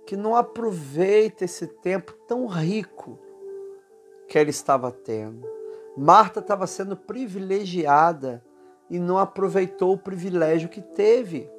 que 0.06 0.18
não 0.18 0.36
aproveita 0.36 1.46
esse 1.46 1.68
tempo 1.68 2.14
tão 2.28 2.48
rico 2.48 3.20
que 4.28 4.38
ela 4.38 4.50
estava 4.50 4.92
tendo. 4.92 5.48
Marta 5.96 6.40
estava 6.40 6.66
sendo 6.66 6.98
privilegiada 6.98 8.44
e 8.90 9.00
não 9.00 9.18
aproveitou 9.18 9.94
o 9.94 9.98
privilégio 9.98 10.70
que 10.70 10.82
teve. 10.82 11.50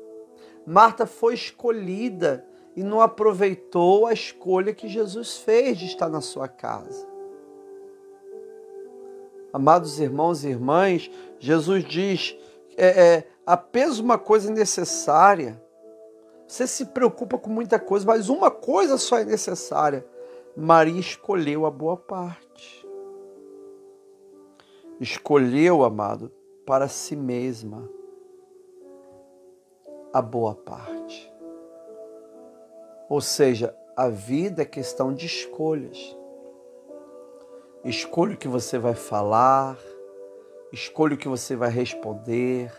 Marta 0.67 1.07
foi 1.07 1.35
escolhida 1.35 2.47
e 2.75 2.83
não 2.83 3.01
aproveitou 3.01 4.07
a 4.07 4.13
escolha 4.13 4.75
que 4.75 4.89
Jesus 4.89 5.37
fez 5.37 5.79
de 5.79 5.87
estar 5.87 6.09
na 6.09 6.21
sua 6.21 6.49
casa. 6.49 7.07
Amados 9.53 10.01
irmãos 10.01 10.43
e 10.43 10.49
irmãs, 10.49 11.11
Jesus 11.39 11.85
diz: 11.85 12.37
é, 12.77 12.87
é 12.87 13.29
apenas 13.47 13.99
uma 13.99 14.19
coisa 14.19 14.51
necessária. 14.51 15.63
Você 16.47 16.67
se 16.67 16.87
preocupa 16.87 17.39
com 17.39 17.51
muita 17.51 17.79
coisa, 17.79 18.05
mas 18.07 18.29
uma 18.29 18.51
coisa 18.51 18.99
só 18.99 19.19
é 19.19 19.25
necessária. 19.25 20.05
Maria 20.57 21.01
escolheu 21.01 21.67
a 21.67 21.71
boa 21.71 21.97
parte. 21.97 22.87
Escolheu, 25.01 25.85
amado, 25.85 26.31
para 26.65 26.89
si 26.89 27.17
mesma 27.17 27.89
a 30.15 30.23
boa 30.23 30.55
parte. 30.55 31.29
Ou 33.09 33.21
seja, 33.21 33.77
a 33.97 34.09
vida 34.09 34.63
é 34.63 34.65
questão 34.65 35.13
de 35.13 35.27
escolhas. 35.27 36.17
Escolha 37.85 38.35
o 38.35 38.39
que 38.39 38.47
você 38.47 38.79
vai 38.79 38.95
falar, 38.95 39.77
escolha 40.73 41.17
o 41.17 41.19
que 41.19 41.27
você 41.27 41.57
vai 41.57 41.69
responder, 41.69 42.73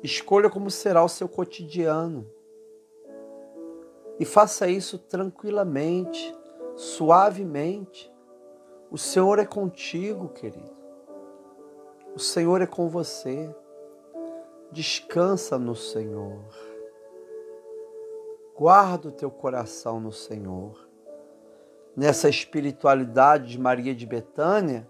escolha 0.00 0.48
como 0.48 0.70
será 0.70 1.02
o 1.02 1.08
seu 1.08 1.28
cotidiano. 1.28 2.24
E 4.20 4.24
faça 4.24 4.68
isso 4.68 4.96
tranquilamente, 4.96 6.32
suavemente. 6.76 8.12
O 8.92 8.96
Senhor 8.96 9.40
é 9.40 9.44
contigo, 9.44 10.28
querido. 10.28 10.76
O 12.14 12.20
Senhor 12.20 12.62
é 12.62 12.66
com 12.66 12.88
você. 12.88 13.52
Descansa 14.70 15.58
no 15.58 15.74
Senhor. 15.74 16.44
Guarda 18.56 19.08
o 19.08 19.12
teu 19.12 19.30
coração 19.30 20.00
no 20.00 20.12
Senhor 20.12 20.88
nessa 21.98 22.28
espiritualidade 22.28 23.48
de 23.48 23.58
Maria 23.58 23.92
de 23.92 24.06
Betânia, 24.06 24.88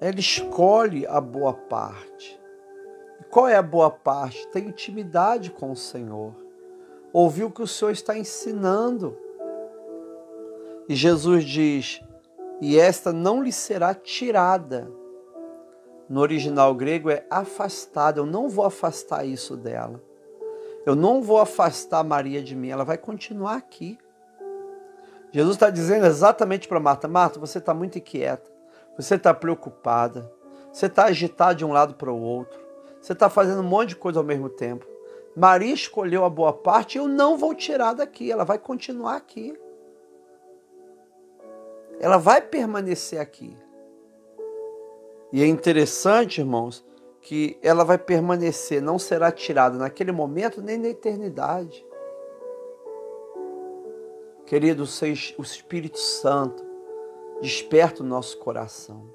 ela 0.00 0.20
escolhe 0.20 1.04
a 1.04 1.20
boa 1.20 1.52
parte. 1.52 2.40
E 3.20 3.24
qual 3.24 3.48
é 3.48 3.56
a 3.56 3.62
boa 3.62 3.90
parte? 3.90 4.46
Tem 4.52 4.68
intimidade 4.68 5.50
com 5.50 5.72
o 5.72 5.76
Senhor. 5.76 6.32
Ouvir 7.12 7.42
o 7.42 7.50
que 7.50 7.60
o 7.60 7.66
Senhor 7.66 7.90
está 7.90 8.16
ensinando. 8.16 9.18
E 10.88 10.94
Jesus 10.94 11.42
diz: 11.42 12.00
e 12.60 12.78
esta 12.78 13.12
não 13.12 13.42
lhe 13.42 13.50
será 13.50 13.92
tirada. 13.92 14.88
No 16.10 16.20
original 16.20 16.74
grego 16.74 17.08
é 17.08 17.24
afastada. 17.30 18.18
Eu 18.18 18.26
não 18.26 18.48
vou 18.48 18.64
afastar 18.64 19.24
isso 19.24 19.56
dela. 19.56 20.02
Eu 20.84 20.96
não 20.96 21.22
vou 21.22 21.38
afastar 21.38 22.02
Maria 22.02 22.42
de 22.42 22.56
mim, 22.56 22.70
ela 22.70 22.84
vai 22.84 22.98
continuar 22.98 23.54
aqui. 23.54 23.96
Jesus 25.30 25.54
está 25.54 25.70
dizendo 25.70 26.06
exatamente 26.06 26.66
para 26.66 26.80
Marta: 26.80 27.06
Marta, 27.06 27.38
você 27.38 27.58
está 27.58 27.72
muito 27.72 27.98
inquieta, 27.98 28.50
você 28.96 29.14
está 29.14 29.32
preocupada, 29.32 30.32
você 30.72 30.86
está 30.86 31.04
agitada 31.04 31.54
de 31.54 31.64
um 31.64 31.70
lado 31.70 31.94
para 31.94 32.10
o 32.10 32.20
outro, 32.20 32.58
você 33.00 33.12
está 33.12 33.28
fazendo 33.28 33.60
um 33.60 33.68
monte 33.68 33.90
de 33.90 33.96
coisa 33.96 34.18
ao 34.18 34.24
mesmo 34.24 34.48
tempo. 34.48 34.84
Maria 35.36 35.72
escolheu 35.72 36.24
a 36.24 36.30
boa 36.30 36.52
parte, 36.52 36.98
eu 36.98 37.06
não 37.06 37.38
vou 37.38 37.54
tirar 37.54 37.92
daqui, 37.92 38.32
ela 38.32 38.44
vai 38.44 38.58
continuar 38.58 39.14
aqui. 39.14 39.56
Ela 42.00 42.16
vai 42.16 42.40
permanecer 42.40 43.20
aqui. 43.20 43.56
E 45.32 45.42
é 45.42 45.46
interessante, 45.46 46.40
irmãos, 46.40 46.84
que 47.20 47.58
ela 47.62 47.84
vai 47.84 47.98
permanecer, 47.98 48.82
não 48.82 48.98
será 48.98 49.30
tirada 49.30 49.76
naquele 49.78 50.10
momento 50.10 50.60
nem 50.60 50.78
na 50.78 50.88
eternidade. 50.88 51.86
Querido, 54.46 54.82
o 54.82 55.42
Espírito 55.42 55.98
Santo 55.98 56.64
desperta 57.40 58.02
o 58.02 58.06
nosso 58.06 58.38
coração. 58.38 59.08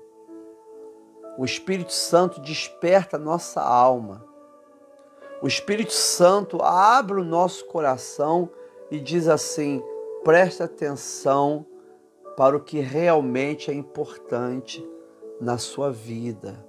O 1.37 1.43
Espírito 1.43 1.91
Santo 1.91 2.39
desperta 2.39 3.17
a 3.17 3.19
nossa 3.19 3.61
alma. 3.61 4.25
O 5.41 5.47
Espírito 5.47 5.91
Santo 5.91 6.61
abre 6.61 7.19
o 7.19 7.25
nosso 7.25 7.65
coração 7.65 8.49
e 8.89 8.99
diz 8.99 9.27
assim: 9.27 9.83
preste 10.23 10.63
atenção 10.63 11.65
para 12.37 12.55
o 12.55 12.61
que 12.61 12.79
realmente 12.79 13.69
é 13.69 13.73
importante 13.73 14.87
na 15.45 15.59
sua 15.59 15.91
vida. 15.91 16.65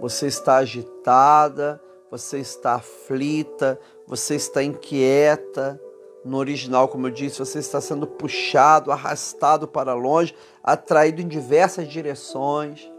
Você 0.00 0.26
está 0.26 0.56
agitada, 0.56 1.80
você 2.10 2.38
está 2.38 2.74
aflita, 2.74 3.78
você 4.08 4.34
está 4.34 4.60
inquieta. 4.60 5.80
No 6.24 6.38
original, 6.38 6.88
como 6.88 7.06
eu 7.06 7.12
disse, 7.12 7.38
você 7.38 7.60
está 7.60 7.80
sendo 7.80 8.08
puxado, 8.08 8.90
arrastado 8.90 9.68
para 9.68 9.94
longe, 9.94 10.34
atraído 10.64 11.22
em 11.22 11.28
diversas 11.28 11.86
direções. 11.86 12.90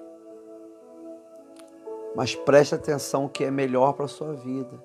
Mas 2.16 2.34
preste 2.34 2.76
atenção 2.76 3.26
o 3.26 3.30
que 3.30 3.43
é 3.43 3.51
melhor 3.51 3.91
para 3.91 4.06
a 4.06 4.08
sua 4.08 4.34
vida. 4.34 4.82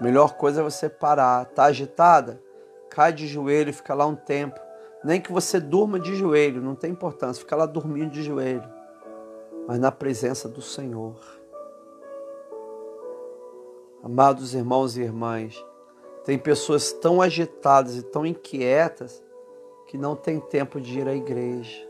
A 0.00 0.02
melhor 0.02 0.34
coisa 0.34 0.62
é 0.62 0.64
você 0.64 0.88
parar. 0.88 1.42
Está 1.42 1.64
agitada? 1.64 2.40
Cai 2.88 3.12
de 3.12 3.26
joelho 3.26 3.68
e 3.68 3.74
fica 3.74 3.92
lá 3.92 4.06
um 4.06 4.16
tempo. 4.16 4.63
Nem 5.04 5.20
que 5.20 5.30
você 5.30 5.60
durma 5.60 6.00
de 6.00 6.16
joelho, 6.16 6.62
não 6.62 6.74
tem 6.74 6.90
importância, 6.90 7.42
fica 7.42 7.54
lá 7.54 7.66
dormindo 7.66 8.10
de 8.10 8.22
joelho, 8.22 8.64
mas 9.68 9.78
na 9.78 9.92
presença 9.92 10.48
do 10.48 10.62
Senhor. 10.62 11.14
Amados 14.02 14.54
irmãos 14.54 14.96
e 14.96 15.02
irmãs, 15.02 15.62
tem 16.24 16.38
pessoas 16.38 16.90
tão 16.90 17.20
agitadas 17.20 17.96
e 17.96 18.02
tão 18.02 18.24
inquietas 18.24 19.22
que 19.86 19.98
não 19.98 20.16
tem 20.16 20.40
tempo 20.40 20.80
de 20.80 21.00
ir 21.00 21.06
à 21.06 21.14
igreja. 21.14 21.86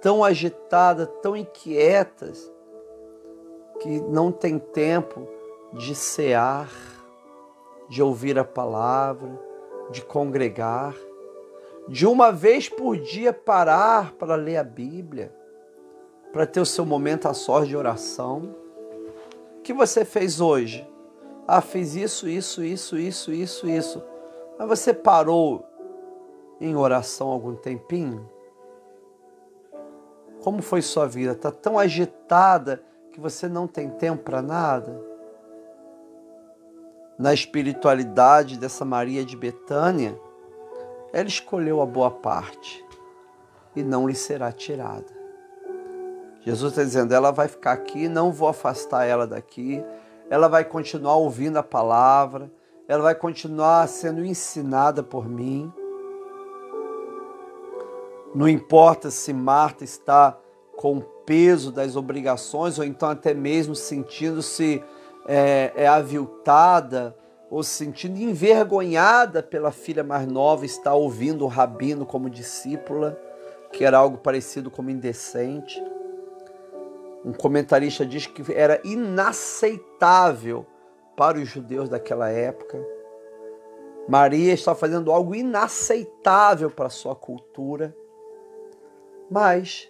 Tão 0.00 0.22
agitadas, 0.22 1.08
tão 1.22 1.36
inquietas 1.36 2.52
que 3.80 4.00
não 4.00 4.30
tem 4.30 4.60
tempo 4.60 5.26
de 5.72 5.92
cear, 5.92 6.70
de 7.88 8.00
ouvir 8.00 8.38
a 8.38 8.44
palavra, 8.44 9.40
de 9.90 10.04
congregar 10.04 10.94
de 11.88 12.06
uma 12.06 12.32
vez 12.32 12.68
por 12.68 12.96
dia 12.96 13.32
parar 13.32 14.12
para 14.12 14.34
ler 14.34 14.56
a 14.56 14.64
Bíblia, 14.64 15.34
para 16.32 16.46
ter 16.46 16.60
o 16.60 16.66
seu 16.66 16.84
momento 16.84 17.28
a 17.28 17.34
sós 17.34 17.68
de 17.68 17.76
oração. 17.76 18.54
O 19.58 19.62
que 19.62 19.72
você 19.72 20.04
fez 20.04 20.40
hoje? 20.40 20.88
Ah, 21.46 21.60
fiz 21.60 21.94
isso, 21.94 22.28
isso, 22.28 22.64
isso, 22.64 22.96
isso, 22.96 23.32
isso, 23.32 23.68
isso. 23.68 24.02
Mas 24.58 24.68
você 24.68 24.94
parou 24.94 25.64
em 26.60 26.74
oração 26.74 27.28
algum 27.28 27.54
tempinho? 27.54 28.28
Como 30.42 30.62
foi 30.62 30.80
sua 30.82 31.06
vida? 31.06 31.32
Está 31.32 31.50
tão 31.50 31.78
agitada 31.78 32.82
que 33.12 33.20
você 33.20 33.48
não 33.48 33.66
tem 33.66 33.90
tempo 33.90 34.22
para 34.22 34.42
nada? 34.42 35.00
Na 37.18 37.32
espiritualidade 37.32 38.58
dessa 38.58 38.84
Maria 38.84 39.24
de 39.24 39.36
Betânia, 39.36 40.18
ela 41.14 41.28
escolheu 41.28 41.80
a 41.80 41.86
boa 41.86 42.10
parte 42.10 42.84
e 43.76 43.84
não 43.84 44.08
lhe 44.08 44.16
será 44.16 44.50
tirada. 44.50 45.06
Jesus 46.40 46.72
está 46.72 46.82
dizendo: 46.82 47.14
ela 47.14 47.30
vai 47.30 47.46
ficar 47.46 47.70
aqui, 47.70 48.08
não 48.08 48.32
vou 48.32 48.48
afastar 48.48 49.04
ela 49.04 49.24
daqui, 49.24 49.80
ela 50.28 50.48
vai 50.48 50.64
continuar 50.64 51.14
ouvindo 51.14 51.56
a 51.56 51.62
palavra, 51.62 52.50
ela 52.88 53.00
vai 53.00 53.14
continuar 53.14 53.86
sendo 53.88 54.24
ensinada 54.24 55.04
por 55.04 55.28
mim. 55.28 55.72
Não 58.34 58.48
importa 58.48 59.08
se 59.08 59.32
Marta 59.32 59.84
está 59.84 60.36
com 60.76 60.98
o 60.98 61.02
peso 61.24 61.70
das 61.70 61.94
obrigações 61.94 62.76
ou 62.76 62.84
então 62.84 63.08
até 63.08 63.32
mesmo 63.32 63.76
sentindo-se 63.76 64.82
é, 65.28 65.72
é 65.76 65.86
aviltada 65.86 67.16
ou 67.54 67.62
se 67.62 67.70
sentindo 67.70 68.18
envergonhada 68.18 69.40
pela 69.40 69.70
filha 69.70 70.02
mais 70.02 70.26
nova, 70.26 70.66
estar 70.66 70.92
ouvindo 70.92 71.44
o 71.44 71.46
rabino 71.46 72.04
como 72.04 72.28
discípula, 72.28 73.16
que 73.70 73.84
era 73.84 73.96
algo 73.96 74.18
parecido 74.18 74.72
como 74.72 74.90
indecente. 74.90 75.80
Um 77.24 77.32
comentarista 77.32 78.04
diz 78.04 78.26
que 78.26 78.52
era 78.52 78.80
inaceitável 78.84 80.66
para 81.16 81.38
os 81.38 81.48
judeus 81.48 81.88
daquela 81.88 82.28
época. 82.28 82.84
Maria 84.08 84.52
está 84.52 84.74
fazendo 84.74 85.12
algo 85.12 85.32
inaceitável 85.32 86.72
para 86.72 86.88
a 86.88 86.90
sua 86.90 87.14
cultura, 87.14 87.96
mas 89.30 89.88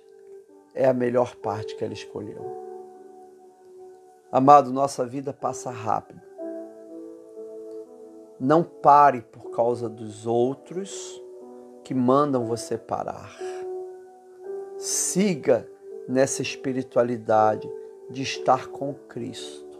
é 0.75 0.87
a 0.87 0.93
melhor 0.93 1.35
parte 1.37 1.75
que 1.77 1.83
ela 1.83 1.95
escolheu. 1.95 2.45
Amado, 4.31 4.71
nossa 4.71 5.07
vida 5.07 5.33
passa 5.33 5.71
rápido. 5.71 6.34
Não 8.39 8.63
pare 8.63 9.23
por 9.23 9.51
causa 9.51 9.89
dos 9.89 10.27
outros 10.27 11.23
que 11.85 11.95
mandam 11.95 12.47
você 12.47 12.77
parar. 12.77 13.39
Siga 14.77 15.69
nessa 16.09 16.43
espiritualidade 16.43 17.71
de 18.11 18.23
estar 18.23 18.69
com 18.69 18.95
Cristo. 18.95 19.79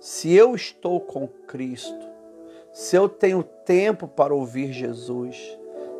Se 0.00 0.32
eu 0.32 0.54
estou 0.54 1.00
com 1.00 1.28
Cristo, 1.46 2.08
se 2.72 2.96
eu 2.96 3.08
tenho 3.08 3.42
tempo 3.42 4.08
para 4.08 4.34
ouvir 4.34 4.72
Jesus, 4.72 5.36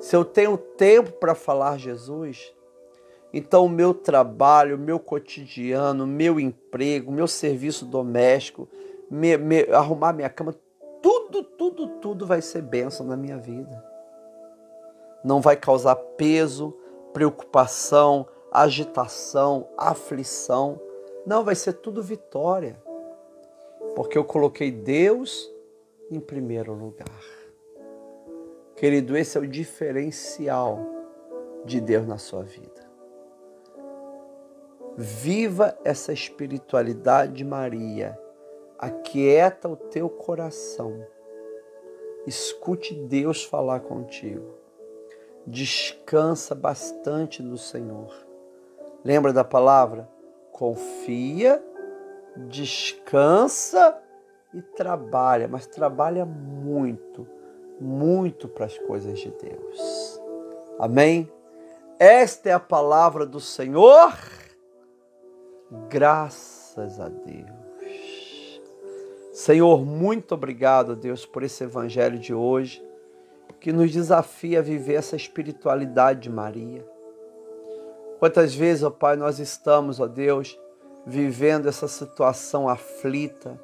se 0.01 0.17
eu 0.17 0.25
tenho 0.25 0.57
tempo 0.57 1.13
para 1.13 1.35
falar 1.35 1.79
Jesus, 1.79 2.53
então 3.33 3.67
o 3.67 3.69
meu 3.69 3.95
trabalho, 3.95 4.77
o 4.77 4.79
meu 4.79 4.99
cotidiano, 4.99 6.05
o 6.05 6.07
meu 6.07 6.41
emprego, 6.41 7.11
o 7.11 7.15
meu 7.15 7.29
serviço 7.29 7.85
doméstico, 7.85 8.69
me, 9.11 9.37
me, 9.37 9.63
arrumar 9.71 10.13
minha 10.13 10.31
cama, 10.31 10.55
tudo, 11.71 11.89
tudo, 12.01 12.27
vai 12.27 12.43
ser 12.43 12.63
bênção 12.63 13.07
na 13.07 13.17
minha 13.17 13.39
vida. 13.39 13.85
Não 15.23 15.41
vai 15.41 15.57
causar 15.57 15.95
peso, 15.95 16.77
preocupação, 17.13 18.27
agitação, 18.51 19.69
aflição. 19.77 20.81
Não, 21.27 21.45
vai 21.45 21.55
ser 21.55 21.75
tudo 21.75 22.03
vitória. 22.03 22.81
Porque 23.95 24.17
eu 24.17 24.25
coloquei 24.25 24.71
Deus 24.71 25.51
em 26.11 26.21
primeiro 26.21 26.73
lugar. 26.73 27.07
Querido, 28.77 29.17
esse 29.17 29.37
é 29.37 29.41
o 29.41 29.47
diferencial 29.47 30.79
de 31.65 31.81
Deus 31.81 32.07
na 32.07 32.17
sua 32.17 32.43
vida. 32.43 32.89
Viva 34.97 35.79
essa 35.85 36.13
espiritualidade 36.13 37.35
de 37.35 37.45
Maria 37.45 38.19
aquieta 38.79 39.69
o 39.69 39.77
teu 39.77 40.09
coração. 40.09 41.07
Escute 42.31 42.95
Deus 42.95 43.43
falar 43.43 43.81
contigo. 43.81 44.55
Descansa 45.45 46.55
bastante 46.55 47.43
no 47.43 47.59
Senhor. 47.59 48.15
Lembra 49.05 49.33
da 49.33 49.43
palavra? 49.43 50.09
Confia, 50.53 51.61
descansa 52.37 54.01
e 54.55 54.63
trabalha, 54.63 55.49
mas 55.49 55.67
trabalha 55.67 56.25
muito, 56.25 57.27
muito 57.81 58.47
para 58.47 58.67
as 58.67 58.79
coisas 58.79 59.19
de 59.19 59.33
Deus. 59.33 60.23
Amém? 60.79 61.29
Esta 61.99 62.51
é 62.51 62.53
a 62.53 62.61
palavra 62.61 63.27
do 63.27 63.41
Senhor. 63.41 64.15
Graças 65.89 67.01
a 67.01 67.09
Deus. 67.09 67.60
Senhor, 69.41 69.87
muito 69.87 70.35
obrigado, 70.35 70.95
Deus, 70.95 71.25
por 71.25 71.43
esse 71.43 71.65
evangelho 71.65 72.19
de 72.19 72.35
hoje, 72.35 72.87
que 73.59 73.73
nos 73.73 73.91
desafia 73.91 74.59
a 74.59 74.63
viver 74.63 74.97
essa 74.97 75.17
espiritualidade 75.17 76.21
de 76.21 76.29
Maria. 76.29 76.87
Quantas 78.19 78.55
vezes, 78.55 78.83
ó 78.83 78.91
Pai, 78.91 79.17
nós 79.17 79.39
estamos, 79.39 79.99
ó 79.99 80.07
Deus, 80.07 80.61
vivendo 81.07 81.71
essa 81.71 81.89
situação 81.89 82.69
aflita, 82.69 83.59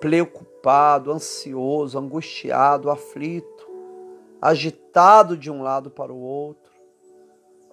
preocupado, 0.00 1.10
ansioso, 1.10 1.98
angustiado, 1.98 2.90
aflito, 2.90 3.66
agitado 4.38 5.34
de 5.34 5.50
um 5.50 5.62
lado 5.62 5.90
para 5.90 6.12
o 6.12 6.20
outro. 6.20 6.70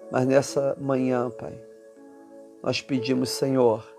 Mas 0.10 0.26
nessa 0.26 0.78
manhã, 0.80 1.30
Pai, 1.30 1.62
nós 2.64 2.82
pedimos, 2.82 3.28
Senhor, 3.32 3.99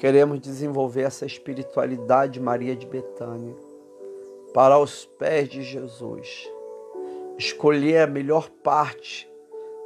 queremos 0.00 0.40
desenvolver 0.40 1.02
essa 1.02 1.26
espiritualidade 1.26 2.32
de 2.32 2.40
Maria 2.40 2.74
de 2.74 2.86
Betânia 2.86 3.54
para 4.54 4.78
os 4.78 5.04
pés 5.04 5.46
de 5.46 5.62
Jesus. 5.62 6.50
Escolher 7.36 7.98
a 7.98 8.06
melhor 8.06 8.48
parte 8.48 9.30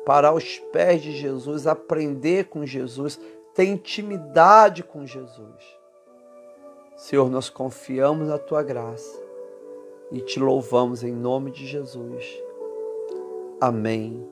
para 0.06 0.32
os 0.32 0.60
pés 0.72 1.02
de 1.02 1.10
Jesus, 1.10 1.66
aprender 1.66 2.44
com 2.44 2.64
Jesus, 2.64 3.18
ter 3.56 3.64
intimidade 3.64 4.84
com 4.84 5.04
Jesus. 5.04 5.78
Senhor, 6.96 7.28
nós 7.28 7.50
confiamos 7.50 8.28
na 8.28 8.38
tua 8.38 8.62
graça 8.62 9.20
e 10.12 10.20
te 10.20 10.38
louvamos 10.38 11.02
em 11.02 11.12
nome 11.12 11.50
de 11.50 11.66
Jesus. 11.66 12.40
Amém. 13.60 14.24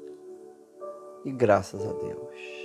E 1.24 1.32
graças 1.32 1.84
a 1.84 1.92
Deus. 1.92 2.61